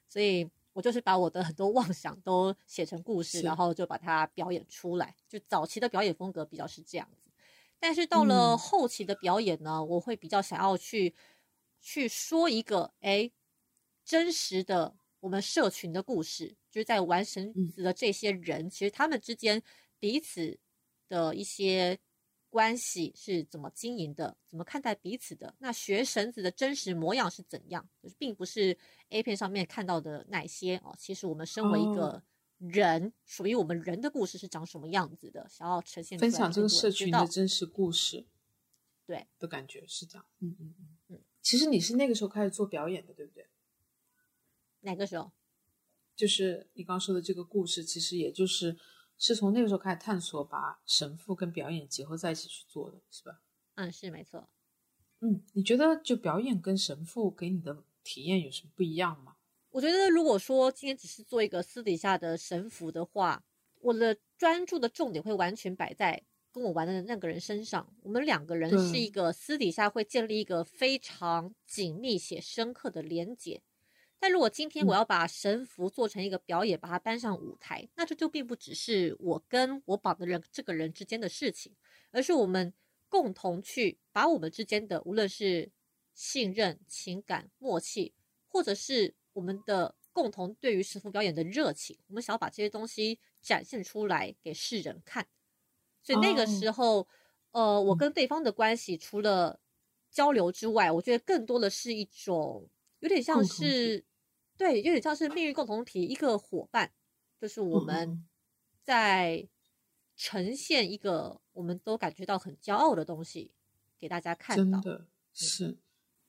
[0.08, 5.16] 所以我就是把我的很多妄想都写成故事，然后就把它表演出来。
[5.28, 7.30] 就早期的表演风格比较是这样子，
[7.78, 11.14] 但是到了嗯后期的表演呢，我会比较想要去
[11.80, 13.30] 去说一个哎
[14.04, 19.62] 真实的我们社群的故事，就是在玩绳嗯子的这些人，其实他们之间
[19.98, 20.58] 彼此
[21.08, 21.98] 的一些
[22.54, 25.52] 关系是怎么经营的，怎么看待彼此的。
[25.58, 27.84] 那学绳子的真实模样是怎样？
[28.00, 28.78] 就是并不是
[29.08, 30.94] A 片上面看到的那些哦。
[30.96, 32.22] 其实我们身为一哦个
[32.58, 38.24] 人，属于我们人的故事是长什么样子的，想要呈现分享这个社群的真实故事，
[39.04, 40.24] 对的感觉是这样。
[40.38, 41.22] 嗯嗯嗯嗯。
[41.42, 43.48] 其实你是那个时候开始做表演的，对不对？
[44.82, 45.32] 哪个时候？
[46.14, 48.78] 就是你刚刚说的这个故事，其实也就是
[49.26, 53.40] 是从那个时候开始探索，把神父跟表演结合在一起去做的，是吧？
[53.76, 54.50] 嗯，是没错。
[55.20, 59.36] 嗯，你觉得就表演跟神父给你的体验有什么不一样吗？
[59.70, 63.42] 我觉得，如果说今天只是做一个私底下的神符的话，
[63.80, 66.22] 我的专注的重点会完全摆在
[66.52, 67.94] 跟我玩的那个人身上。
[68.02, 73.62] 我们两个人是一个私底下会建立一个非常紧密且深刻的连结。
[74.20, 74.96] 但如果今天我嗯。
[74.96, 81.74] 要把神符做成一个表演，把它搬上舞台，那这就并不只是我跟我绑的人这个人之间的事情，
[82.10, 82.72] 而是我们
[83.08, 85.70] 共同去把我们之间的，无论是
[86.14, 88.14] 信任、情感、默契，
[88.48, 95.26] 或者是我们的共同对于神符表演的热情，我们想要把这些东西展现出来给世人看。
[96.02, 96.46] 所以那个哦。
[96.46, 97.08] 时候，
[97.52, 98.04] 呃，我嗯。
[98.04, 99.60] 跟对方的关系除了
[100.10, 102.68] 交流之外，我觉得更多的是一种
[103.04, 104.02] 有点像是，
[104.56, 106.90] 对，有点像是命运共同体一个伙伴，
[107.38, 108.26] 就是我们嗯
[108.82, 109.46] 在
[110.16, 113.52] 呈现一个我们都感觉到很骄傲的东西
[113.98, 114.80] 给大家看到。
[114.80, 115.76] 真的是，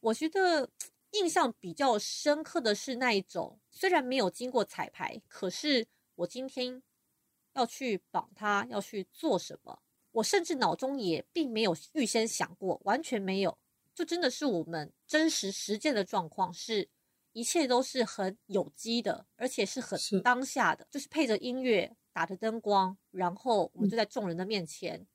[0.02, 0.70] 我觉得
[1.12, 6.84] 印象比较深刻的是那一种，虽然没有经过彩排，可是我今天
[7.54, 13.58] 要去绑它，要去做什么，我甚至脑中也并没有预先想过，完全没有。
[13.96, 16.90] 就真的是我们真实实践的状况，是
[17.32, 25.08] 一切都是很有机的，而且是很当下的，就是配着音乐，打着灯光，然后我们就在众人的面前，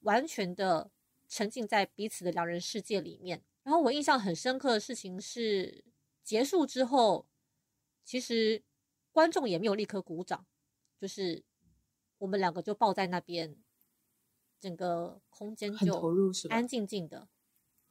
[0.00, 0.90] 完全的
[1.28, 3.42] 沉浸在彼此的两人世界里面。
[3.64, 5.84] 然后我印象很深刻的事情是，
[6.22, 7.26] 结束之后，
[8.04, 8.62] 其实
[9.10, 10.46] 观众也没有立刻鼓掌，
[11.00, 11.44] 就是
[12.18, 13.56] 我们两个就抱在那边，
[14.60, 16.00] 整个空间就？
[16.48, 17.28] 安静静的，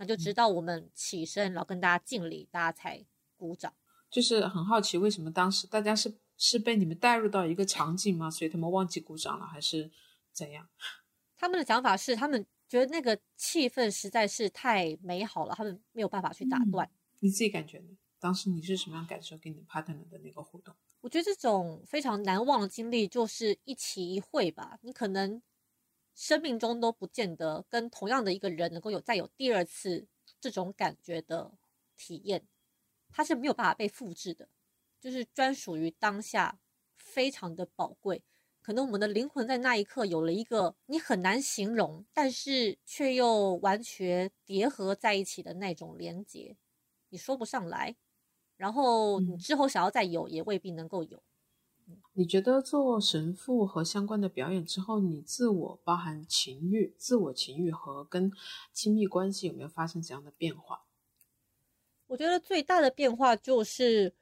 [0.02, 3.06] 那就直到我们起身，然后跟大家敬礼，大家才
[3.38, 3.72] 鼓掌。
[4.10, 8.32] 就是很好奇，为什么当时大家是是被你们带入到一个场景吗？
[8.32, 9.92] 所以他们忘记鼓掌了，还是
[10.34, 10.68] 怎样？
[11.38, 16.90] 他们的想法是，他们觉得那个气氛实在是太美好了，他们没有办法去打嗯断。
[17.20, 17.96] 你自己感觉呢？
[18.20, 19.38] 当时你是什么样感受？
[19.38, 20.76] 跟你的 partner 的那个互动？
[21.02, 24.80] 我觉得这种非常难忘的经历就是一期一会吧。
[24.82, 25.40] 你可能
[26.16, 30.08] 生命中都不见得跟同样的一个人能够有再有第二次
[30.40, 31.52] 这种感觉的
[31.98, 32.46] 体验，
[33.12, 34.50] 它是没有办法被复制的，
[35.00, 36.60] 就是专属于当下，
[36.98, 38.24] 非常的宝贵。
[38.62, 46.56] 可能我们的灵魂在那一刻有了一个你很难形容，但是却又完全叠合在一起的那种连接，
[47.10, 47.96] 你说不上来。
[48.58, 51.24] 然后你嗯之后想要再有，也未必能够有。
[52.14, 58.32] 你觉得做神父和相关的表演之后，你自我包含情欲、自我情欲和跟
[58.74, 60.84] 亲密关系有没有发生怎样的变化？
[62.08, 64.14] 我觉得最大的变化就是，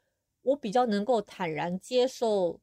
[0.43, 2.59] 我比较能够坦然接受，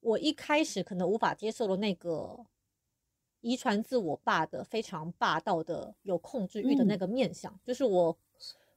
[0.00, 2.46] 我一开始可能无法接受的那个
[3.42, 8.16] 遗传自我爸的非常霸道的、有控制欲的那嗯个面相，就是我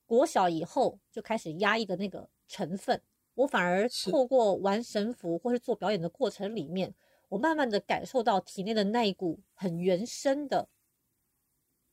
[0.06, 3.02] 国小以后就开始压抑的那个成分，
[3.40, 6.94] 我反而透过玩神符或是做表演的过程里面，
[7.30, 10.68] 我慢慢的感受到体内的那一股很原生的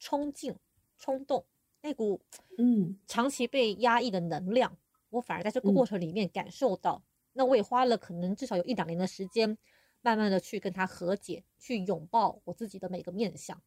[0.00, 0.56] 冲劲、
[0.98, 1.46] 冲动，
[1.82, 2.20] 那股
[2.58, 4.76] 嗯长期被压抑的能量，
[5.10, 7.04] 我反而在这个嗯过程里面感受到。
[7.34, 9.56] 那我也花了可能至少有一两年的时间，
[10.00, 13.62] 慢慢的去跟他和解，去拥抱我自己的每个面相。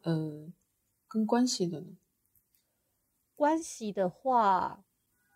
[0.00, 0.50] 呃，
[1.06, 1.98] 跟关系的呢？
[3.34, 4.84] 关系的话，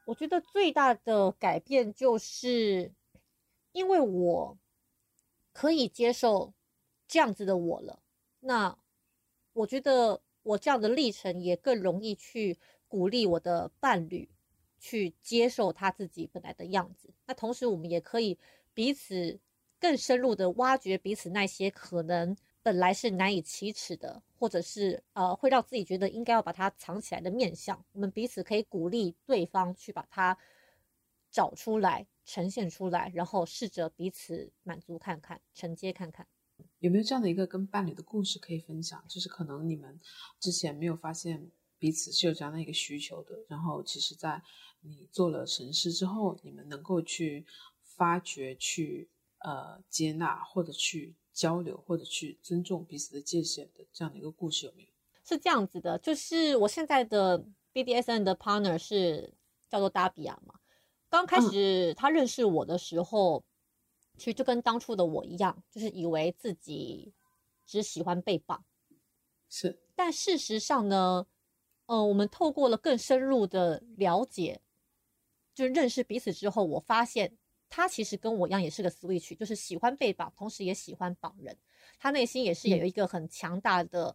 [0.05, 2.93] 我觉得最大的改变就是，
[3.73, 4.59] 因为我
[5.53, 6.53] 可以接受
[7.07, 8.03] 这样子的我了，
[8.41, 8.77] 那
[9.53, 14.29] 我觉得我这样的历程也更容易去鼓励我的伴侣
[14.81, 17.11] 去接受他自己本来的样子。
[17.27, 18.37] 那同时，我们也可以
[18.75, 19.39] 彼此
[19.79, 27.85] 更深入的挖掘彼此那些可能本来是难以启齿的，或者是呃会让自己觉得应该要把它藏起来的面相。
[27.93, 30.39] 我们彼此可以鼓励对方去把它
[31.31, 36.27] 找出来、呈现出来，然后试着彼此满足看看、承接看看。
[36.79, 39.05] 有没有这样的一个跟伴侣的故事可以分享？
[39.09, 40.01] 就是可能你们
[40.39, 44.41] 之前没有发现彼此是有这样的一个需求的，然后其实，在
[44.81, 47.45] 你做了神师之后，你们能够去
[47.83, 49.09] 发掘、去
[49.39, 54.89] 呃接纳，或者去交流，或者去尊重彼此的界限的这样的一个故事，有没有？
[55.25, 59.33] 是这样子的，就是我现在的 BDSN 的 partner 是
[59.69, 60.55] 叫做达比亚嘛。
[61.09, 63.45] 刚开始他认识我的时候，
[64.17, 67.13] 其实就跟当初的我一样，就是以为自己
[67.65, 68.65] 只喜欢被绑。
[69.49, 71.27] 是，但事实上呢，
[71.87, 74.61] 呃，我们透过了更深入的了解，
[75.55, 77.37] 就认识彼此之后，我发现
[77.75, 81.57] 他其实跟我一样，也是个 switch，就是喜欢被绑，同时也喜欢绑人。
[81.99, 84.15] 他内心也是有一个很强大的、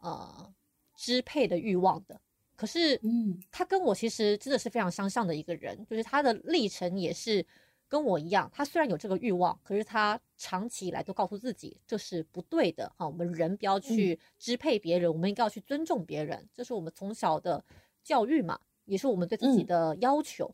[0.00, 0.52] 呃
[0.96, 2.20] 支配的欲望的。
[2.56, 7.46] 可是，嗯，他跟我其实真的是非常相像的一个人，就是他的历程也是
[7.88, 8.50] 跟我一样。
[8.52, 13.06] 他虽然有这个欲望，可是他长期以来都告诉自己这是不对的哈。
[13.06, 17.64] 我们人不要去支配别人，我们应该要去尊重别人，这是我们从小的
[18.02, 20.50] 教育嘛，也是我们对自己嗯的要求。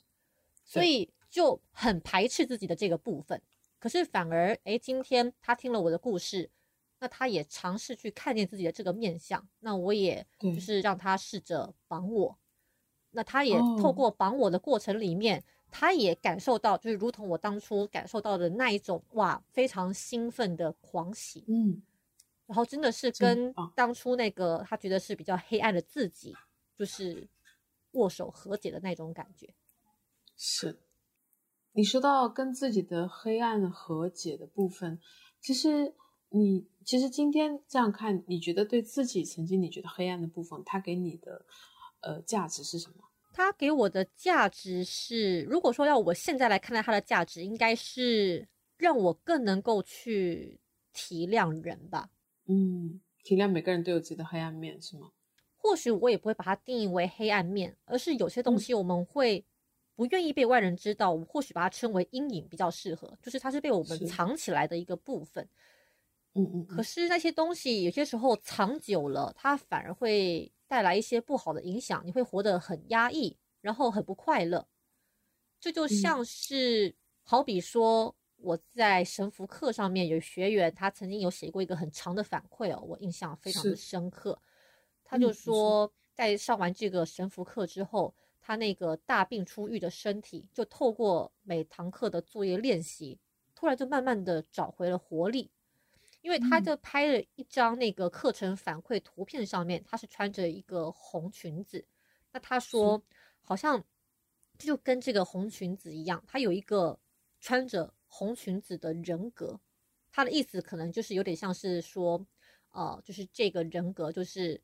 [0.64, 3.40] 所以就很排斥自己的这个部分。
[3.78, 6.50] 可是反而，诶，今天他听了我的故事，
[7.00, 12.38] 那他也尝试去看见自己的这个面相，那我也就是让他试着绑我，
[13.10, 21.82] 那他也哦透过绑我的过程里面，他也感受到，就是如同我当初感受到的那一种哇，非常兴奋的狂喜，嗯，
[22.46, 26.34] 然后真的是跟当初那个他觉得是比较黑暗的自己，
[26.76, 27.28] 就是
[27.92, 29.54] 握手和解的那种感觉。
[30.36, 30.78] 是。
[31.78, 34.98] 你说到跟自己的黑暗和解的部分，
[35.40, 35.94] 其实
[36.28, 41.46] 你其实今天这样看，你觉得对自己曾经你觉得黑暗的部分，它给你的
[42.00, 43.04] 呃价值是什么？
[43.32, 50.58] 它给我的价值是，如果说要我现在来看待它的价值，应该是让我更能够去
[50.92, 52.10] 体谅人吧。
[52.48, 55.12] 嗯，体谅每个人都有自己的黑暗面，是吗？
[55.56, 59.44] 或或许我也不会把它定义为黑暗面，而是有些东西我们会
[59.98, 65.48] 不愿意被外人知道，我们或许把它称为阴影比较适合，就是它是被我们藏起来的一个部分。
[66.34, 66.66] 嗯嗯。
[66.68, 74.68] 可是那些东西有些时候藏久了，它反而会带来一些不好的影响，你会活得很压抑，然后很不快乐。
[75.58, 76.94] 这就像是
[77.24, 78.14] 好比说。
[78.40, 84.40] 我在神符课上面有学员，他曾经有写过一个很长的反馈哦，我印象非常的深刻。
[85.02, 88.14] 他就说，在上完这个神符课之后，
[88.48, 93.18] 他那个大病初愈的身体，就透过每堂课的作业练习，
[93.54, 95.50] 突然就慢慢的找回了活力。
[96.22, 101.84] 因为他就拍了一张那个课程反馈图片，上面他是穿着一个红裙子。
[102.32, 103.02] 那他说，
[103.42, 103.84] 好像
[104.56, 106.98] 就跟这个红裙子一样，他有一个
[107.38, 107.92] 穿着。
[108.10, 109.60] 红裙子的人格，
[110.10, 112.26] 他的意思可能就是有点像是说，
[112.70, 114.58] 呃，就是这个人格就是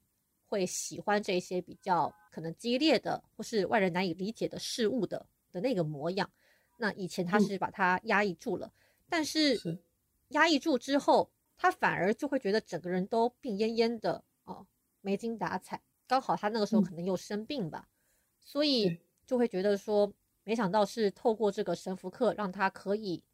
[0.54, 6.30] 会喜欢这些比较可能激烈的或是外人难以理解的事物的的那个模样。
[6.78, 8.72] 那以前他是把它压抑住了，
[9.08, 9.58] 但是
[10.28, 14.64] 压抑住之后，他反而就会觉得整个人都病恹恹的哦，
[15.00, 15.82] 没精打采。
[16.06, 17.88] 刚好他那个时候可能又生病吧，
[18.40, 20.12] 所以就会觉得说，
[20.44, 23.24] 没想到是透过这个神符课，让他可以。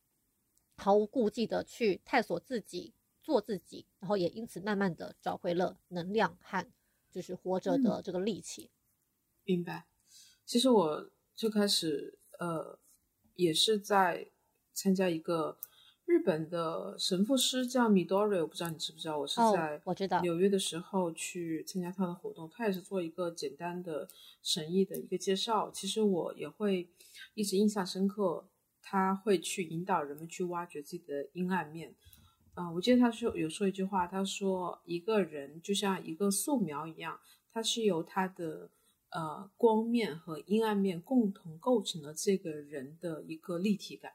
[0.83, 6.67] 毫无顾忌的去探索自己，做自己，然后也因此慢慢的找回了能量和
[7.11, 8.71] 就是活着的这个力气。
[9.45, 9.87] 明白。
[10.45, 12.79] 其实我最开始呃
[13.37, 14.31] 也是在
[14.73, 15.59] 参加一个
[16.05, 19.19] 日本的神父师叫 Midori，我不知道你知不知道？
[19.19, 24.09] 我是在我知道纽约的时候去参加他的活动，他也是做一个简单的
[24.43, 25.71] 神意的一个介绍。
[25.71, 26.89] 其实我也会
[27.35, 28.47] 一直印象深刻。
[28.83, 31.95] 他会去引导人们去挖掘自己的阴暗面，
[32.61, 37.19] 嗯，我记得他说有说一句话，他说一个人就像一个素描一样，
[37.51, 38.69] 它是由他的
[39.09, 44.13] 呃光面和阴暗面共同构成了这个人的一个立体感，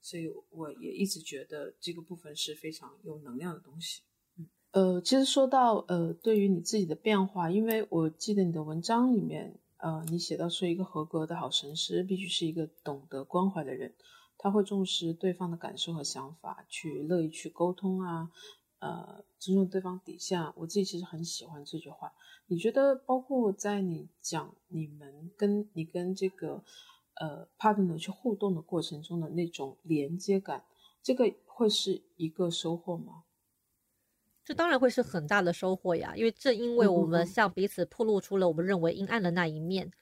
[0.00, 4.00] 所以我也一直觉得这个部分是非常有能量的东西。
[4.38, 9.58] 嗯，呃，其实说到呃对于你自己的变化，因为我记得你的文章里面。
[9.84, 13.92] 呃，你写到说，一个合格的好神师必须是一个懂得关怀的人，
[14.42, 18.28] 他会重视对方的感受和想法，去乐意去沟通啊，
[18.80, 20.52] 呃，尊重对方底线。
[20.56, 22.12] 我自己其实很喜欢这句话。
[22.48, 26.64] 你觉得，包括在你讲你们跟你跟这个
[27.14, 30.64] 呃 partner 去互动的过程中的那种连接感，
[31.04, 33.22] 这个会是一个收获吗？
[34.44, 39.92] 这当然会是很大的收获呀，因为正因为我们向彼此暴露出了我们认为阴暗的那一面，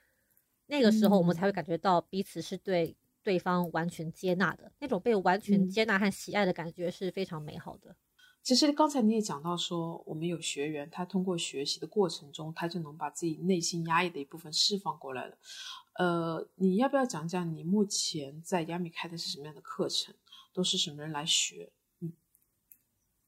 [0.64, 7.97] 那个时候我们才会感觉到彼此是对对方完全接纳的，那种被完全接纳和喜爱的感觉是非常美好的。
[8.43, 15.37] 其实刚才你也讲到说，我们有学员，他通过学习的过程中，他就能把自己内心压抑的一部分释放过来了。
[15.95, 20.14] 呃，你要不要讲讲你目前在亚米开的是什么样的课程，
[20.55, 21.71] 都是什么人来学？
[22.01, 22.14] 嗯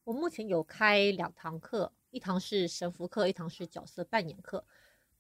[0.05, 4.64] 我目前有开两堂课，一堂是神符课，一堂是角色扮演课。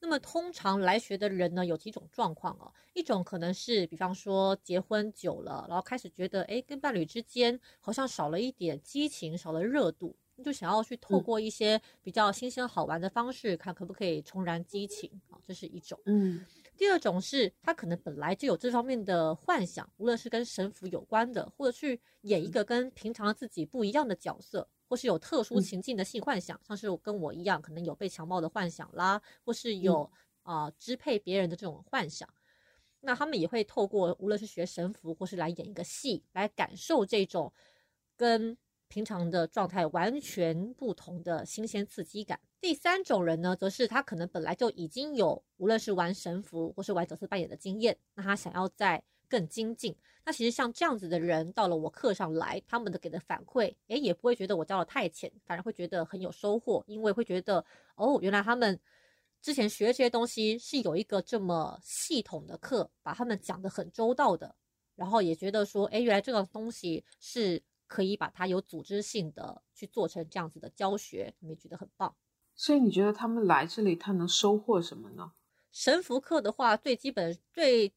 [0.04, 2.72] 那么通常来学的人呢，有几种状况哦。
[2.92, 15.96] 一种可能是，比方说结婚久了，然后开始觉得，哎，跟伴侣之间好像少了一点激情，少了热度，就想要去透过一些比较新鲜好玩的方式，看可不可以重燃激情啊，这是一种。
[16.06, 16.44] 嗯。
[16.76, 30.12] 第二种是他可能本来就有这方面的幻想，无论是跟神符有关的，或者去演一个跟平常自己不一样的角色，或是有特殊情境的性幻想，像是跟我一样，可能有被强暴的幻想啦，或是有
[30.42, 32.28] 啊支配别人的这种幻想。
[33.00, 37.50] 那他们也会透过无论是学神符，或是来演一个戏，来感受这种
[38.14, 38.58] 跟。
[38.88, 42.38] 平常的状态完全不同的新鲜刺激感。
[42.60, 49.96] 第三种人呢，则是他可能本来就已经有无论是玩神符或是玩角色扮演的经验，那他想要在更精进。
[50.24, 57.64] 那其实像这样子的人到了我课上来，他们的给的反馈，诶，也不会觉得我教的太浅，反而会觉得很有收获，因为会觉得
[57.96, 58.78] 哦，原来他们
[59.40, 64.54] 之前学这些东西是有一个这么系统的课，把他们讲得很周到的，
[64.94, 67.62] 然后也觉得说，诶，原来这个东西是。
[67.88, 72.16] 可以把它有组织性的去做成这样子的教学，你们觉得很棒。
[72.54, 75.32] 所以你觉得他们来这里，他能收获什么呢？
[75.70, 77.92] 神符课的话，最基本、最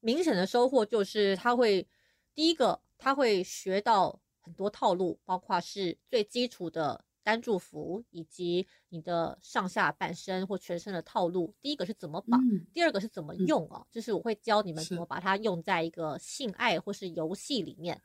[0.00, 1.86] 明显的收获就是他会
[2.34, 11.54] 第一个，他会学到很多套路，包括是最基础的单祝福，以及你的上下半身或全身的套路。
[11.60, 12.40] 第一个是怎么绑，
[12.72, 13.84] 第二个是怎么用啊？
[13.90, 18.00] 就是我会教你们怎么把它用在一个性爱或是游戏里面。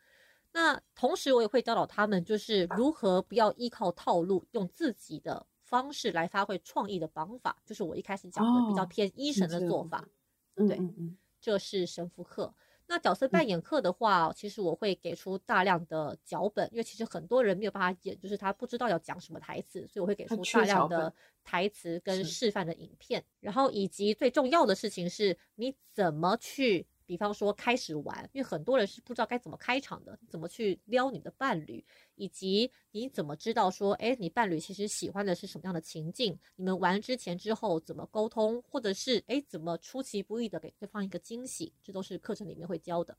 [0.51, 10.07] 那同时，我也会教导他们，就是如何不要依靠套路，用自己的方式来发挥创意的方法，就是我一开始讲的比较偏医神的做法。
[10.55, 12.55] 对，嗯嗯，这是神父课。
[12.87, 21.13] 那角色扮演课的话，其实我会给出大量的脚本，因为其实很多人没有办法演，就是他不知道要讲什么台词，所以我会给出大量的
[21.43, 26.87] 台词跟示范的影片，然后以及最重要的事情是，你怎么去。
[27.05, 31.83] 比方说开始玩，因为很多人是不知道该怎么开场的，怎么去撩你的伴侣，
[32.15, 36.39] 以及你怎么知道说，哎，你伴侣其实喜欢的是什么样的情境？
[36.55, 41.73] 你们玩之前之后怎么沟通，或者是哎，怎么出其不意的给对方一个惊喜？
[41.83, 43.17] 这都是课程里面会教的。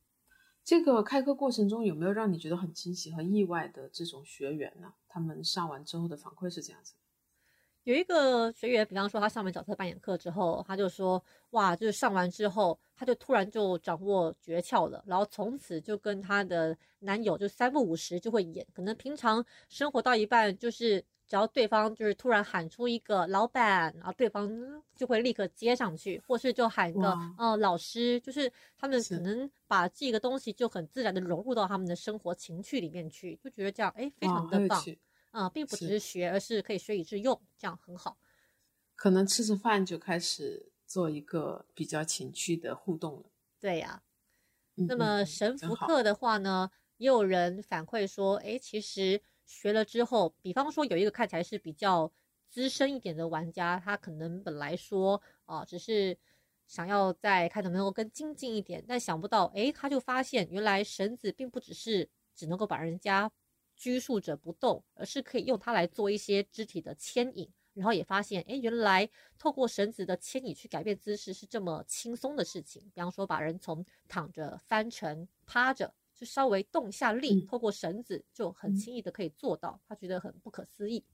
[0.64, 4.94] 这个开课过程中有没有让你觉得很惊喜和意外的这种学员呢？
[5.08, 6.94] 他们上完之后的反馈是这样子。
[7.84, 18.66] 有一个学员，比方说他上完角色扮演课之后，他就说：“哇，就是上完之后，他就突然就掌握诀窍了，然后从此就跟他的男友就三不五时就会演。
[18.74, 24.50] 可能平常生活到一半，就是只要对方就是突然喊出一个老板，然后对方
[24.96, 34.82] 就会立刻接上去，或是就喊个呃老师，就是他们可能把这个东西就很自然的融入到他们的生活情趣里面去，就觉得这样哎非常的棒。”
[35.34, 38.16] 啊，并不只是学，而是可以学以致用，这样很好。
[38.94, 43.24] 可能吃着饭就开始做一个比较情趣的互动了。
[43.58, 44.04] 对呀。
[44.76, 52.12] 那么神符课的话呢，也有人反馈说，哎，其实学了之后，比方说有一个看起来是比较
[52.48, 56.16] 资深一点的玩家，他可能本来说啊，只是
[56.68, 63.32] 想要再看能不能够更精进一点，但想不到，哎，他就发现原来绳子并不只是只能够把人家。
[63.76, 69.08] 拘束着不动，而是可以用它来做一些肢体的牵引，然后也发现，哎，原来
[69.38, 72.82] 透过绳子的牵引去改变姿势是这么轻松的事情。
[72.94, 81.04] 比方说，把人从躺着翻成趴着，就稍微动一下力，透过绳子就很轻易的可以做到，他觉得很不可思议。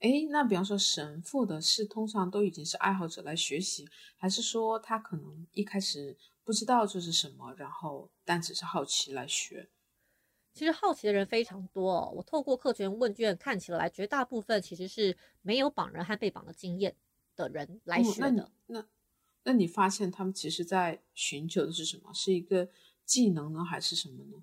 [0.00, 9.68] 哎，那比方说神父的是通常都已经是爱好者来学习，还是说他可能一开始不知道这是什么，然后但只是好奇来学？
[10.58, 16.96] 其实好奇的人非常多，我透过课程问卷看起来，绝大部分其实是没有绑人和被绑的经验
[17.36, 18.50] 的人来学的。
[18.66, 18.84] 那
[19.44, 22.12] 那你发现他们其实在寻求的是什么？
[22.12, 22.68] 是一个
[23.04, 24.42] 技能呢，还是什么呢？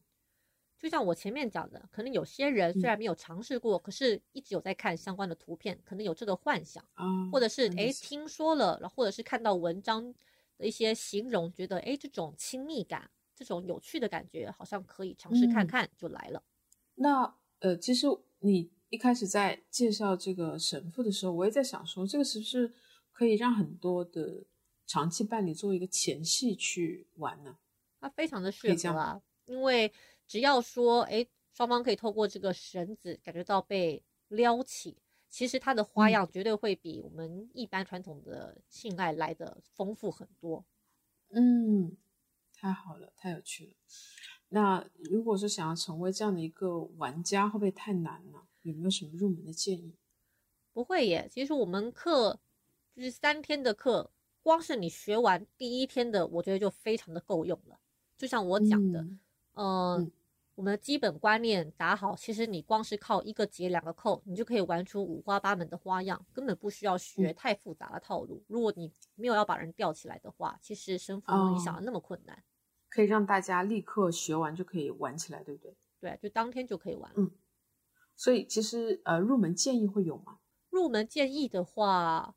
[0.80, 10.14] 就像我前面讲的，可能有些人虽然没有尝试过，可是一直有在看相关的图片，可能有这个幻想啊，或者是哎听说了，然后或者是看到文章
[10.58, 13.12] 的一些形容，觉得哎这种亲密感。
[13.36, 16.42] 这种有趣的感觉，好像可以尝试看看，就来了。
[16.96, 18.08] 那呃，其实
[18.40, 22.74] 你一开始在介绍这个神父的时候，我也在想说，这个是不是
[23.12, 24.46] 可以让很多的
[24.88, 27.58] 长期伴侣做一个前戏去玩呢？
[28.00, 29.92] 它非常的适合啊，因为
[30.26, 34.96] 只要说，哎，双方可以透过这个绳子感觉到被撩起，
[35.30, 40.64] 其实它的花样绝对会比我们一般传统的性爱来的丰富很多。
[41.32, 41.98] 嗯。
[42.66, 43.74] 太好了，太有趣了。
[44.50, 48.48] 那如果说想要成为这样的一个玩家，会不会太难了？
[48.64, 49.94] 有没有什么入门的建议？
[50.74, 52.40] 不会耶，其实我们课
[52.96, 54.10] 就是三天的课，
[54.42, 57.80] 光是你学完第一天的，我觉得就非常的够用了。
[58.18, 59.06] 就像我讲的，
[59.54, 60.12] 嗯。
[60.56, 68.42] 我们的基本观念打好，其实你光是靠一个结两个扣，你就可以玩出五花八门的花样，根本不需要学太复杂的套路。
[68.48, 72.42] 如果你没有要把人吊起来的话，其实神符没有你想的那么困难，
[72.96, 75.76] 可以让大家立刻学完就可以玩起来，对不对？
[76.00, 77.12] 对，就当天就可以玩。
[77.18, 77.30] 嗯，
[78.16, 80.40] 所以其实呃，入门建议会有吗？
[80.70, 82.36] 入门建议的话，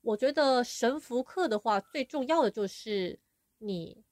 [0.00, 3.20] 我觉得神符课的话，最重要的就是
[3.58, 4.02] 你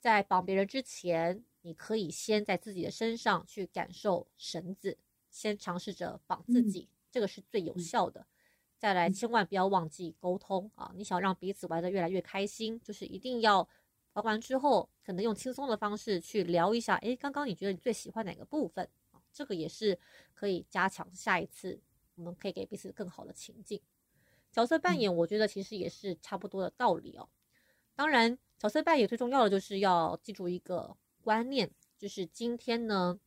[0.00, 1.44] 在绑别人之前。
[1.62, 4.96] 你可以先在自己的身上去感受绳子，
[5.30, 8.24] 先尝试着绑自己，这个是最有效的。
[8.78, 10.92] 再来，千万不要忘记沟通啊！
[10.94, 13.68] 你想让彼此玩得越来越开心，就是一定要
[14.16, 16.96] 玩完之后，可能用轻松的方式去聊一下。
[16.96, 19.20] 诶，刚刚你觉得你最喜欢哪个部分啊？
[19.30, 19.98] 这个也是
[20.32, 21.78] 可以加强下一次，
[22.14, 23.80] 我们可以给彼此更好的情境。
[24.50, 27.28] 角色扮演，我觉得其实也是差不多的道理哦。
[27.94, 30.96] 当然，角色扮演最重要的就是要记住一个。
[31.22, 33.18] 观念就是今天呢，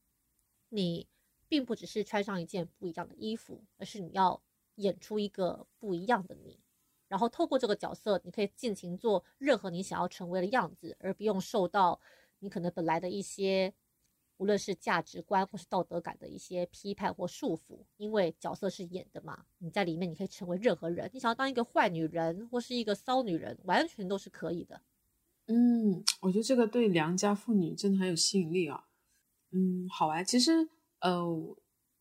[0.69, 1.05] 你
[1.49, 4.41] 并不只是穿上一件不一样的衣服，而是你要
[4.75, 6.57] 演出一个不一样的你，
[7.09, 11.99] 然后透过这个角色，你可以尽情做任何你想要成为的样子，而不用受到
[12.39, 13.73] 你可能本来的一些
[14.37, 17.83] 无论是价值观或是道德感的一些批判或束缚。
[17.97, 24.79] 因为角色是演的嘛，你在里面你可以成为任何人，你想要当一个坏女人或是一个骚女人，完全都是可以的。
[25.47, 28.85] 嗯，我觉得这个对良家妇女真的很有吸引力啊。
[29.51, 30.23] 嗯，好啊。
[30.23, 31.25] 其实，呃，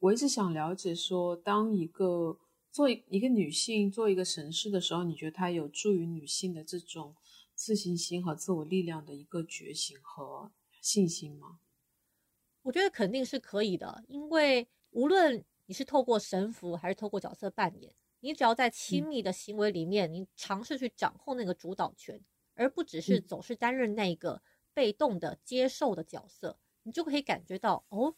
[0.00, 2.38] 我一直想了解说，当一个
[2.78, 7.16] 做一个女性，做一个神师的时候，你觉得它有助于女性的这种
[7.52, 11.58] 自信心和自我力量的一个觉醒和信心吗？
[12.62, 22.20] 我觉得肯定是可以的，因为无论你是透过神符还是透过角色扮演，你只要在亲密的行为里面，你尝试去掌控那个主导权，
[22.54, 24.40] 而不只是总是担任那个
[24.72, 28.14] 被动的接受的角色，你就可以感觉到哦，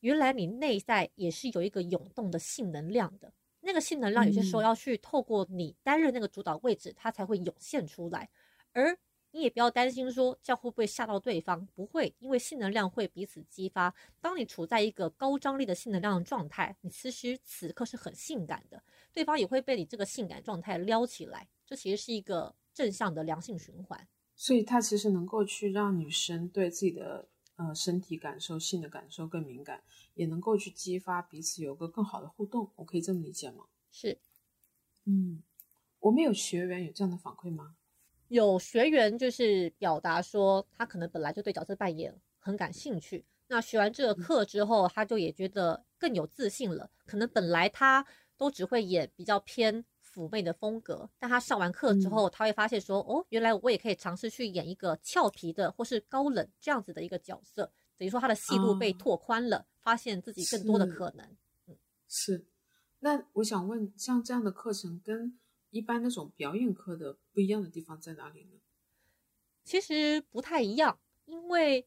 [0.00, 3.32] 原来你内在也是有一个涌动的性能量的。
[3.66, 8.30] 那个性能量有些时候要去透过你担任那个主导位置，它才会涌现出来，
[8.72, 8.96] 而。
[9.32, 13.94] 你也不要担心说这样会不会吓到对方，不会，因为性能量会彼此激发。
[14.18, 21.46] 当你处在一个高张力的性能量的状态，你此时此刻是很性感的，对方也会被你这个性感状态撩起来。
[21.66, 24.08] 这其实是一个正向的良性循环。
[24.34, 29.82] 所以它其实能够去让女生对自己的呃身体感受、性的感受更敏感，
[30.14, 32.70] 也能够去激发彼此有个更好的互动。
[32.76, 33.66] 我可以这么理解吗？
[33.90, 34.18] 是，
[35.04, 35.42] 嗯，
[36.00, 37.76] 我们有学员有这样的反馈吗？
[38.28, 43.24] 有学员就是表达说，他可能本来就对角色扮演很感兴趣。
[43.48, 46.90] 那学完这个课之后，他就也觉得更有自信了。
[47.04, 48.04] 可能本来他
[48.36, 49.84] 都只会演比较偏
[50.16, 57.70] 妩媚的风格，但他上完课之后，他会发现说，哦，原来我也可以尝试去演一个俏皮的或是高冷这样子的一个角色。
[57.98, 61.26] 等于说他的戏路被拓宽了，发现自己更多的可能。
[61.66, 61.76] 嗯，
[62.08, 62.44] 是。
[63.00, 65.38] 那我想问，像这样的课程跟
[65.70, 68.58] 一般那种表演课的不一样的地方在哪里呢？
[69.64, 71.86] 其实不太一样，因为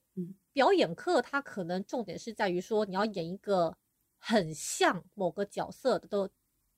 [0.52, 3.78] 表演课它可能重点是在于说你要演一个
[4.18, 6.30] 很像某个角色的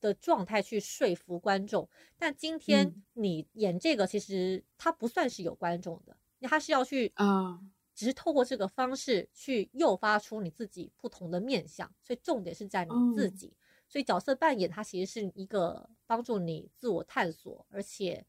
[0.02, 1.88] 的状态去说服观众。
[2.18, 7.62] 但今天你演这个，其实它不算是有观众的，它是要去啊，
[7.96, 13.54] 只是透过这个方式去诱发出你自己不同的面相，所以重点是在你自己。
[13.88, 18.26] 所以角色扮演它其实是一个帮助你自我探索，而且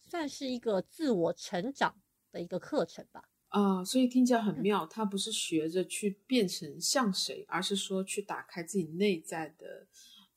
[0.00, 2.00] 算是一个自我成长
[2.30, 3.28] 的一个课程吧。
[3.48, 4.86] 啊，所以听起来很妙。
[4.86, 9.86] 它不是学着去变成像谁，而是说去打开自己内在的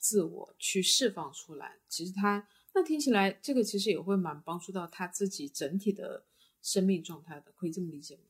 [0.07, 1.79] 自我，去释放出来。
[1.87, 6.25] 其实他那听起来，这个其实也会蛮帮助到他自己整体的
[6.61, 7.51] 生命状态的。
[7.53, 8.23] 可以这么理解吗？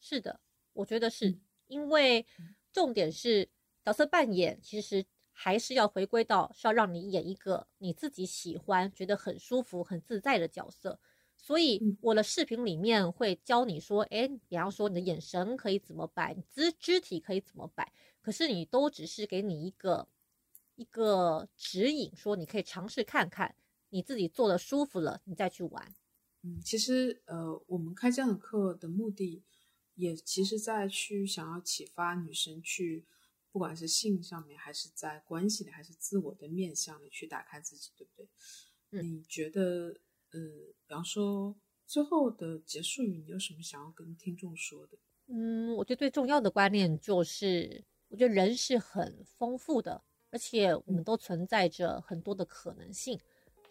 [0.00, 0.40] 是的，
[0.72, 2.24] 我觉得是因为
[2.72, 3.48] 重点是
[3.84, 5.06] 角色扮演，其实。
[5.38, 10.98] 还是要回归到是要让你演一个你自己喜欢、觉得很舒服、很自在的角色。
[11.36, 17.92] 所以我的视频里面会教你说，哎，比方说你的眼神可以怎么摆，肢肢体可以怎么摆。
[18.22, 20.08] 可是你都只是给你一个
[20.76, 23.56] 一个指引，说你可以尝试看看，
[23.88, 25.94] 你自己做的舒服了，你再去玩。
[26.42, 29.42] 嗯，其实呃，我们开这样的课的目的，
[29.94, 33.06] 也其实在去想要启发女生去。
[33.52, 38.12] 不管是性上面，还是在关系里，还是自我的面向里，去打开自己，对不
[38.90, 39.02] 对？
[39.02, 39.98] 你觉得，
[40.32, 40.38] 呃，
[40.86, 41.56] 比方说
[41.86, 44.98] 最后的结束语，你有什么想要跟听众说的？
[45.28, 50.04] 嗯，我觉得最重要的观念就是，我觉得人是很丰富的，
[50.36, 53.18] 而且我们都存在着很多的可能性，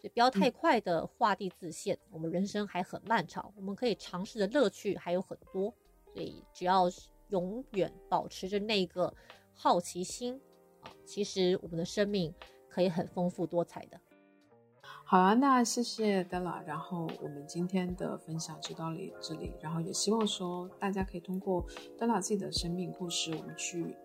[0.02, 1.96] 以不要太快的画地自限。
[2.10, 5.72] 我们人生还很漫长，我们可以尝试的乐趣还有很多，
[6.12, 6.90] 所以只要
[7.28, 9.14] 永远保持着那个。
[9.58, 10.38] 好奇心
[10.82, 12.34] 啊，其实我们的生命
[12.68, 13.98] 可以很丰富多彩的。
[14.82, 21.64] 好啊，那谢谢 Della，然后我们今天的分享就到这里，然后也希望说大家可以通过
[21.96, 23.96] Della 自己的生命故事，我们去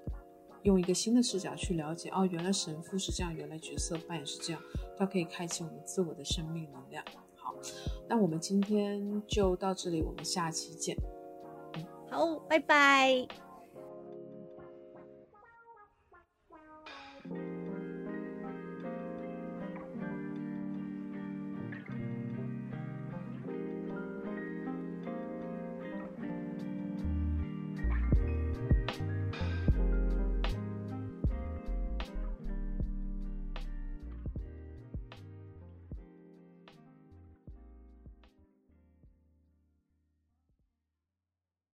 [0.63, 4.61] 用一个新的视角去了解哦原来神父是这样原来角色扮演是这样
[4.97, 7.03] 它可以开启我们自我的生命能量。
[7.35, 7.55] 好
[8.07, 10.95] 那我们今天就到这里我们下期见。
[12.09, 13.27] 好拜拜。